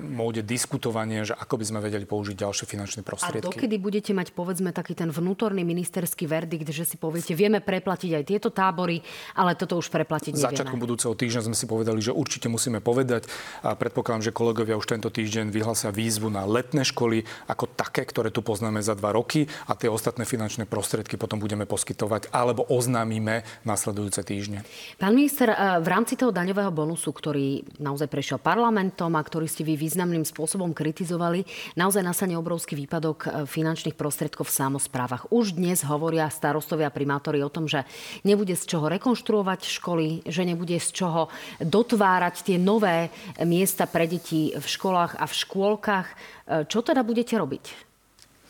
[0.00, 3.44] móde diskutovania, že ako by sme vedeli použiť ďalšie finančné prostriedky.
[3.44, 8.10] A dokedy budete mať, povedzme, taký ten vnútorný ministerský verdikt, že si poviete, vieme preplatiť
[8.16, 9.04] aj tieto tábory,
[9.36, 10.56] ale toto už preplatiť nevieme.
[10.56, 13.28] Začiatku budúceho týždňa sme si povedali, že určite musíme povedať
[13.60, 18.32] a predpokladám, že kolegovia už tento týždeň vyhlasia výzvu na letné školy ako také, ktoré
[18.32, 23.48] tu poznáme za dva roky a tie ostatné finančné prostriedky potom budeme poskytovať alebo oznámime
[23.64, 24.60] nasledujúce týždne.
[25.00, 29.64] Pán minister, eh, v rámci toho daňového bonusu, ktorý naozaj prešiel parlamentom a ktorý ste
[29.64, 31.48] vy významným spôsobom kritizovali,
[31.80, 35.32] naozaj nastane obrovský výpadok eh, finančných prostriedkov v samozprávach.
[35.32, 37.88] Už dnes hovoria starostovia a primátori o tom, že
[38.28, 43.08] nebude z čoho rekonštruovať školy, že nebude z čoho dotvárať tie nové
[43.40, 46.08] miesta pre deti v školách a v škôlkach.
[46.12, 47.87] Eh, čo teda budete robiť?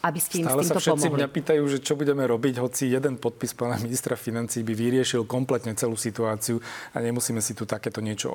[0.08, 1.18] Aby ste im Stále s týmto sa všetci pomohli.
[1.20, 5.76] mňa pýtajú, že čo budeme robiť, hoci jeden podpis pána ministra financí by vyriešil kompletne
[5.76, 6.58] celú situáciu
[6.92, 8.32] a nemusíme si tu takéto niečo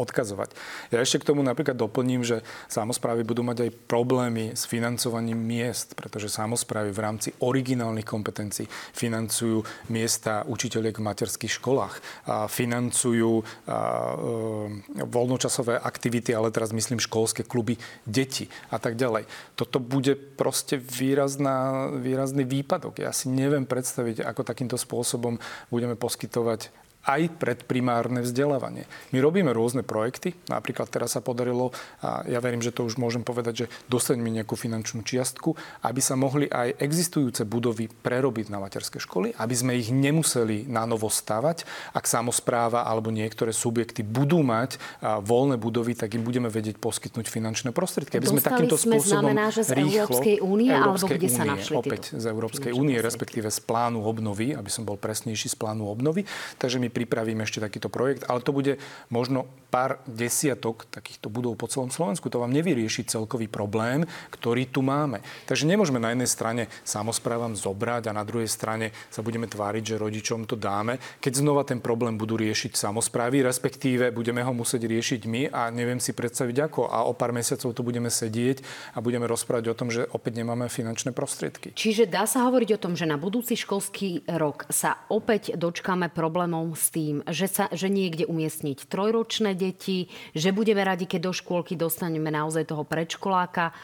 [0.00, 0.56] odkazovať.
[0.90, 2.40] Ja ešte k tomu napríklad doplním, že
[2.72, 9.62] samozprávy budú mať aj problémy s financovaním miest, pretože samozprávy v rámci originálnych kompetencií financujú
[9.92, 11.94] miesta učiteľiek v materských školách,
[12.26, 19.26] a financujú a, e, voľnočasové aktivity, ale teraz myslím školské kluby detí a tak ďalej.
[19.58, 20.78] Toto bude proste
[21.10, 23.02] výrazná, výrazný výpadok.
[23.02, 25.42] Ja si neviem predstaviť, ako takýmto spôsobom
[25.74, 26.70] budeme poskytovať
[27.10, 28.86] aj predprimárne vzdelávanie.
[29.10, 33.26] My robíme rôzne projekty, napríklad teraz sa podarilo, a ja verím, že to už môžem
[33.26, 39.02] povedať, že dostaneme nejakú finančnú čiastku, aby sa mohli aj existujúce budovy prerobiť na materské
[39.02, 41.66] školy, aby sme ich nemuseli na novo stavať.
[41.90, 47.74] Ak samozpráva alebo niektoré subjekty budú mať voľné budovy, tak im budeme vedieť poskytnúť finančné
[47.74, 48.22] prostriedky.
[48.22, 51.42] Aby sme takýmto sme spôsobom znamená, že z rýchlo, Európskej únie, alebo kde únie, sa
[51.42, 55.88] našli Opäť z Európskej únie, respektíve z plánu obnovy, aby som bol presnejší z plánu
[55.88, 56.28] obnovy.
[56.60, 58.76] Takže my pripravíme ešte takýto projekt, ale to bude
[59.08, 62.28] možno pár desiatok takýchto budov po celom Slovensku.
[62.28, 65.22] To vám nevyrieši celkový problém, ktorý tu máme.
[65.46, 70.02] Takže nemôžeme na jednej strane samozprávam zobrať a na druhej strane sa budeme tváriť, že
[70.02, 75.20] rodičom to dáme, keď znova ten problém budú riešiť samozprávy, respektíve budeme ho musieť riešiť
[75.30, 76.90] my a neviem si predstaviť ako.
[76.90, 78.60] A o pár mesiacov tu budeme sedieť
[78.92, 81.72] a budeme rozprávať o tom, že opäť nemáme finančné prostriedky.
[81.78, 86.74] Čiže dá sa hovoriť o tom, že na budúci školský rok sa opäť dočkáme problémov
[86.88, 92.32] tým, že, sa, že niekde umiestniť trojročné deti, že budeme radi, keď do škôlky dostaneme
[92.32, 93.76] naozaj toho predškoláka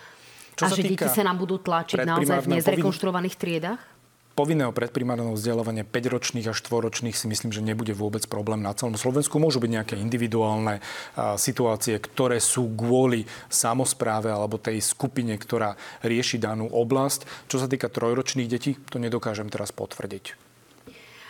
[0.56, 3.82] Čo a že deti sa nám budú tlačiť naozaj v nezrekonštruovaných triedách?
[4.36, 9.40] povinného predprimárneho vzdelávania 5-ročných a 4-ročných si myslím, že nebude vôbec problém na celom Slovensku.
[9.40, 10.84] Môžu byť nejaké individuálne
[11.40, 15.72] situácie, ktoré sú kvôli samozpráve alebo tej skupine, ktorá
[16.04, 17.48] rieši danú oblasť.
[17.48, 20.45] Čo sa týka trojročných detí, to nedokážem teraz potvrdiť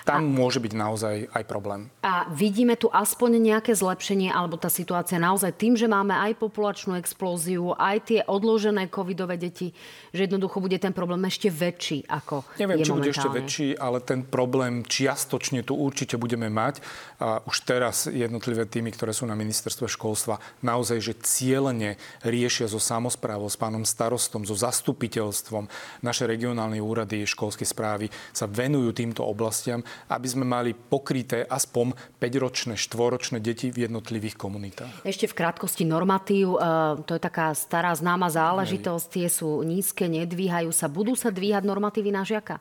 [0.06, 1.90] tam a, môže byť naozaj aj problém.
[2.06, 6.94] A vidíme tu aspoň nejaké zlepšenie, alebo tá situácia naozaj tým, že máme aj populačnú
[6.94, 9.74] explóziu, aj tie odložené covidové deti,
[10.14, 13.98] že jednoducho bude ten problém ešte väčší ako Neviem, je či bude ešte väčší, ale
[13.98, 16.78] ten problém čiastočne tu určite budeme mať.
[17.18, 22.78] A už teraz jednotlivé týmy, ktoré sú na ministerstve školstva, naozaj, že cieľene riešia so
[22.78, 25.66] samozprávou, s pánom starostom, so zastupiteľstvom.
[26.06, 32.74] Naše regionálne úrady školskej správy sa venujú týmto oblastiam aby sme mali pokryté aspoň 5-ročné,
[32.76, 35.06] 4-ročné deti v jednotlivých komunitách.
[35.06, 36.58] Ešte v krátkosti normatív, e,
[37.04, 40.86] to je taká stará známa záležitosť, tie sú nízke, nedvíhajú sa.
[40.86, 42.60] Budú sa dvíhať normatívy na žiaka?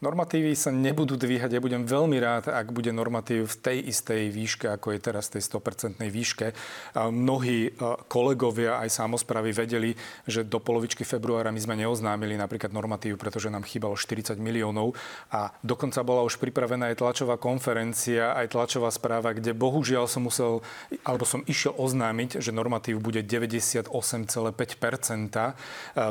[0.00, 1.52] Normatívy sa nebudú dvíhať.
[1.52, 5.44] Ja budem veľmi rád, ak bude normatív v tej istej výške, ako je teraz tej
[5.44, 6.56] 100% výške.
[6.96, 7.70] Mnohí e,
[8.08, 9.92] kolegovia aj samozpravy vedeli,
[10.24, 14.96] že do polovičky februára my sme neoznámili napríklad normatív, pretože nám chýbalo 40 miliónov
[15.28, 20.64] a dokonca bola už pripravená aj tlačová konferencia, aj tlačová správa, kde bohužiaľ som musel,
[21.04, 24.48] alebo som išiel oznámiť, že normatív bude 98,5%,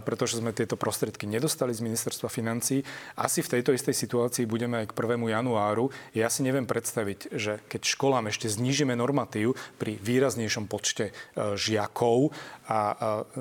[0.05, 2.85] pretože sme tieto prostriedky nedostali z ministerstva financí.
[3.17, 5.23] Asi v tejto istej situácii budeme aj k 1.
[5.31, 5.87] januáru.
[6.11, 11.13] Ja si neviem predstaviť, že keď školám ešte znížime normatív pri výraznejšom počte e,
[11.55, 12.35] žiakov
[12.67, 12.79] a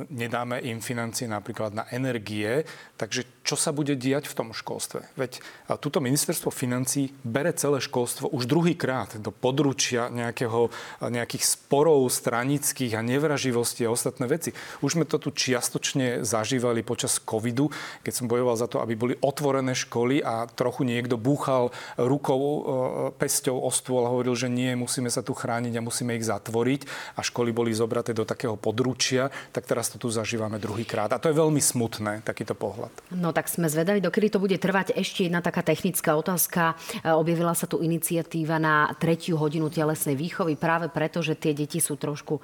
[0.09, 2.64] nedáme im financie napríklad na energie,
[2.97, 5.09] takže čo sa bude diať v tom školstve.
[5.17, 5.41] Veď
[5.81, 10.69] túto ministerstvo financí bere celé školstvo už druhýkrát do područia nejakého,
[11.01, 14.53] nejakých sporov stranických a nevraživosti a ostatné veci.
[14.85, 17.73] Už sme to tu čiastočne zažívali počas covidu,
[18.05, 22.43] keď som bojoval za to, aby boli otvorené školy a trochu niekto búchal rukou,
[23.17, 26.85] pesťou o stôl a hovoril, že nie, musíme sa tu chrániť a musíme ich zatvoriť
[27.17, 31.15] a školy boli zobraté do takého područia, tak teraz to tu zažívame druhýkrát.
[31.15, 32.91] A to je veľmi smutné, takýto pohľad.
[33.15, 34.99] No tak sme zvedaví, dokedy to bude trvať.
[34.99, 36.74] Ešte jedna taká technická otázka.
[37.07, 41.78] E, objavila sa tu iniciatíva na tretiu hodinu telesnej výchovy práve preto, že tie deti
[41.78, 42.43] sú trošku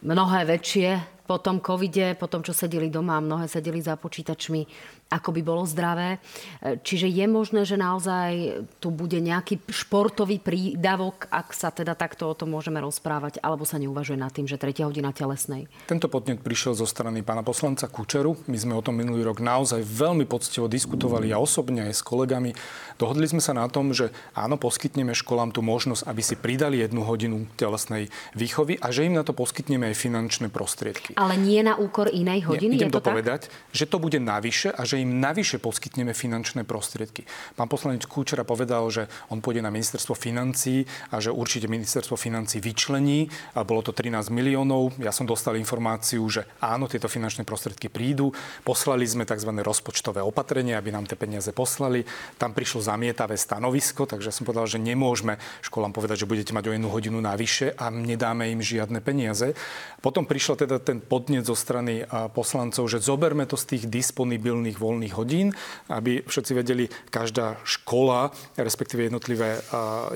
[0.00, 4.64] mnohé väčšie po tom covide, po tom, čo sedeli doma, mnohé sedeli za počítačmi
[5.10, 6.22] ako by bolo zdravé.
[6.62, 12.30] E, čiže je možné, že naozaj tu bude nejaký športový prídavok, ak sa teda takto
[12.30, 15.66] o tom môžeme rozprávať, alebo sa neuvažuje nad tým, že tretia hodina telesnej.
[15.90, 18.38] Tento podnet prišiel zo strany pána poslanca Kučeru.
[18.46, 22.54] My sme o tom minulý rok naozaj veľmi poctivo diskutovali ja osobne aj s kolegami.
[22.94, 27.02] Dohodli sme sa na tom, že áno, poskytneme školám tú možnosť, aby si pridali jednu
[27.02, 31.18] hodinu telesnej výchovy a že im na to poskytneme aj finančné prostriedky.
[31.18, 32.78] Ale nie na úkor inej hodiny?
[32.78, 37.24] Nie, idem to povedať, že to bude navyše a že im navyše poskytneme finančné prostriedky.
[37.56, 42.60] Pán poslanec Kúčera povedal, že on pôjde na ministerstvo financí a že určite ministerstvo financí
[42.60, 43.32] vyčlení.
[43.56, 44.94] A bolo to 13 miliónov.
[45.00, 48.30] Ja som dostal informáciu, že áno, tieto finančné prostriedky prídu.
[48.62, 49.50] Poslali sme tzv.
[49.64, 52.04] rozpočtové opatrenie, aby nám tie peniaze poslali.
[52.36, 56.74] Tam prišlo zamietavé stanovisko, takže som povedal, že nemôžeme školám povedať, že budete mať o
[56.76, 59.56] jednu hodinu navyše a nedáme im žiadne peniaze.
[60.04, 62.04] Potom prišla teda ten podnet zo strany
[62.36, 65.54] poslancov, že zoberme to z tých disponibilných voľných hodín,
[65.86, 69.62] aby všetci vedeli, každá škola, respektíve jednotlivé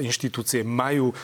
[0.02, 1.14] inštitúcie majú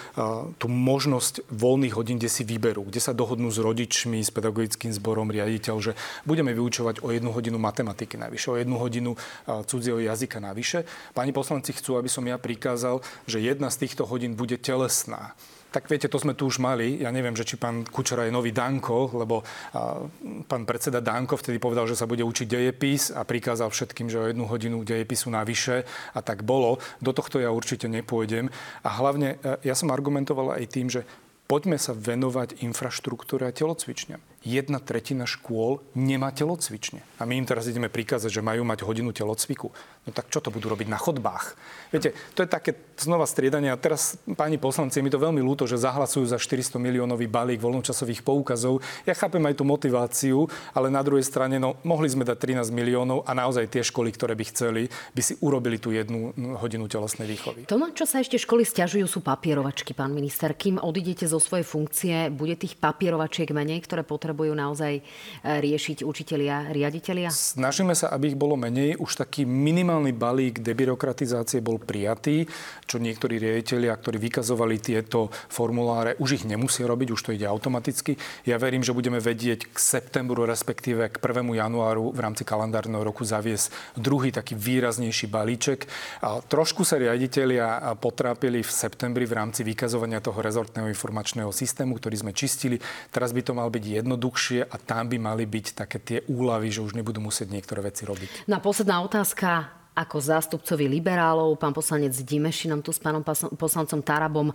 [0.57, 5.35] tú možnosť voľných hodín, kde si vyberú, kde sa dohodnú s rodičmi, s pedagogickým zborom,
[5.35, 5.93] riaditeľ, že
[6.23, 9.19] budeme vyučovať o jednu hodinu matematiky navyše, o jednu hodinu
[9.67, 10.87] cudzieho jazyka navyše.
[11.11, 15.35] Pani poslanci chcú, aby som ja prikázal, že jedna z týchto hodín bude telesná.
[15.71, 16.99] Tak viete, to sme tu už mali.
[16.99, 20.03] Ja neviem, že či pán Kučera je nový Danko, lebo a,
[20.51, 24.29] pán predseda Danko vtedy povedal, že sa bude učiť dejepis a prikázal všetkým, že o
[24.31, 26.83] jednu hodinu dejepisu navyše a tak bolo.
[26.99, 28.51] Do tohto ja určite nepôjdem.
[28.83, 31.07] A hlavne e, ja som argumentoval aj tým, že
[31.47, 37.05] poďme sa venovať infraštruktúre a telocvičňam jedna tretina škôl nemá telocvične.
[37.21, 39.69] A my im teraz ideme prikázať, že majú mať hodinu telocviku.
[40.09, 41.61] No tak čo to budú robiť na chodbách?
[41.93, 43.69] Viete, to je také znova striedanie.
[43.69, 47.61] A teraz, páni poslanci, je mi to veľmi ľúto, že zahlasujú za 400 miliónový balík
[47.61, 48.81] voľnočasových poukazov.
[49.05, 53.29] Ja chápem aj tú motiváciu, ale na druhej strane, no, mohli sme dať 13 miliónov
[53.29, 57.69] a naozaj tie školy, ktoré by chceli, by si urobili tú jednu hodinu telesnej výchovy.
[57.69, 60.57] To, na čo sa ešte školy stiažujú, sú papierovačky, pán minister.
[60.57, 65.03] Kým odidete zo svojej funkcie, bude tých papierovačiek menej, ktoré potrebujú potrebujú naozaj e,
[65.43, 67.35] riešiť učitelia, riaditeľia?
[67.35, 68.95] Snažíme sa, aby ich bolo menej.
[69.03, 72.47] Už taký minimálny balík debirokratizácie bol prijatý,
[72.87, 78.15] čo niektorí riaditeľia, ktorí vykazovali tieto formuláre, už ich nemusia robiť, už to ide automaticky.
[78.47, 81.51] Ja verím, že budeme vedieť k septembru, respektíve k 1.
[81.51, 85.91] januáru v rámci kalendárneho roku zaviesť druhý taký výraznejší balíček.
[86.23, 92.23] A trošku sa riaditeľia potrápili v septembri v rámci vykazovania toho rezortného informačného systému, ktorý
[92.23, 92.79] sme čistili.
[93.11, 96.69] Teraz by to mal byť jedno jednoduchšie a tam by mali byť také tie úlavy,
[96.69, 98.45] že už nebudú musieť niektoré veci robiť.
[98.53, 103.27] No a posledná otázka ako zástupcovi liberálov, pán poslanec Dimeši nám tu s pánom
[103.59, 104.55] poslancom Tarabom e,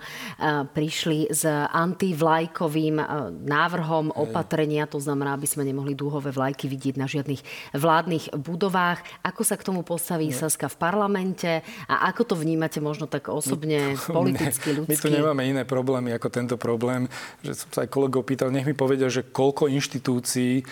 [0.71, 3.05] prišli s antivlajkovým e,
[3.43, 7.41] návrhom opatrenia, to znamená, aby sme nemohli dúhové vlajky vidieť na žiadnych
[7.75, 9.03] vládnych budovách.
[9.27, 11.61] Ako sa k tomu postaví Saska v parlamente
[11.91, 14.91] a ako to vnímate možno tak osobne, politicky, ľudsky?
[14.91, 17.11] My tu nemáme iné problémy ako tento problém,
[17.43, 20.63] že som sa aj kolegov pýtal, nech mi povedia, že koľko inštitúcií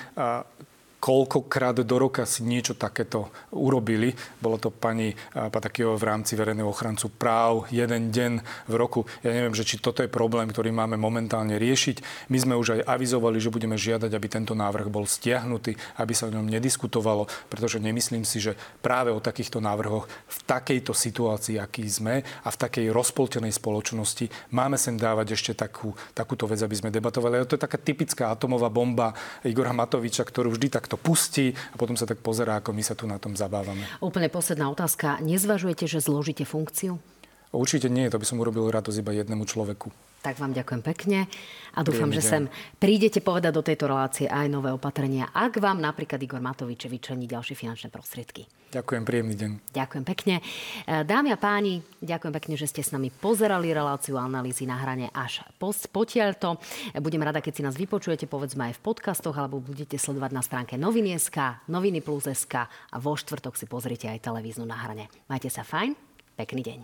[1.03, 4.15] koľkokrát do roka si niečo takéto urobili.
[4.39, 8.39] Bolo to pani Patakio v rámci verejného ochrancu práv jeden deň
[8.71, 9.03] v roku.
[9.19, 12.29] Ja neviem, že či toto je problém, ktorý máme momentálne riešiť.
[12.31, 16.31] My sme už aj avizovali, že budeme žiadať, aby tento návrh bol stiahnutý, aby sa
[16.31, 21.83] o ňom nediskutovalo, pretože nemyslím si, že práve o takýchto návrhoch v takejto situácii, aký
[21.83, 26.95] sme a v takej rozpoltenej spoločnosti máme sem dávať ešte takú, takúto vec, aby sme
[26.95, 27.43] debatovali.
[27.43, 29.11] A to je taká typická atomová bomba
[29.43, 32.93] Igora Matoviča, ktorú vždy takto to pustí a potom sa tak pozerá, ako my sa
[32.93, 33.81] tu na tom zabávame.
[33.97, 35.17] Úplne posledná otázka.
[35.25, 37.01] Nezvažujete, že zložíte funkciu?
[37.49, 39.89] Určite nie, to by som urobil radosť iba jednému človeku.
[40.23, 41.27] Tak vám ďakujem pekne
[41.75, 42.43] a dúfam, Príjemný že sem
[42.79, 47.59] prídete povedať do tejto relácie aj nové opatrenia, ak vám napríklad Igor Matovič vyčlení ďalšie
[47.59, 48.47] finančné prostriedky.
[48.71, 49.51] Ďakujem, príjemný deň.
[49.75, 50.35] Ďakujem pekne.
[50.39, 55.11] E, dámy a páni, ďakujem pekne, že ste s nami pozerali reláciu analýzy na hrane
[55.11, 56.57] až potiaľto.
[56.97, 60.73] Budem rada, keď si nás vypočujete, povedzme aj v podcastoch, alebo budete sledovať na stránke
[60.79, 65.11] noviny.sk, noviny plus.sk a vo štvrtok si pozrite aj televíznu na hrane.
[65.27, 65.93] Majte sa fajn,
[66.39, 66.79] pekný deň.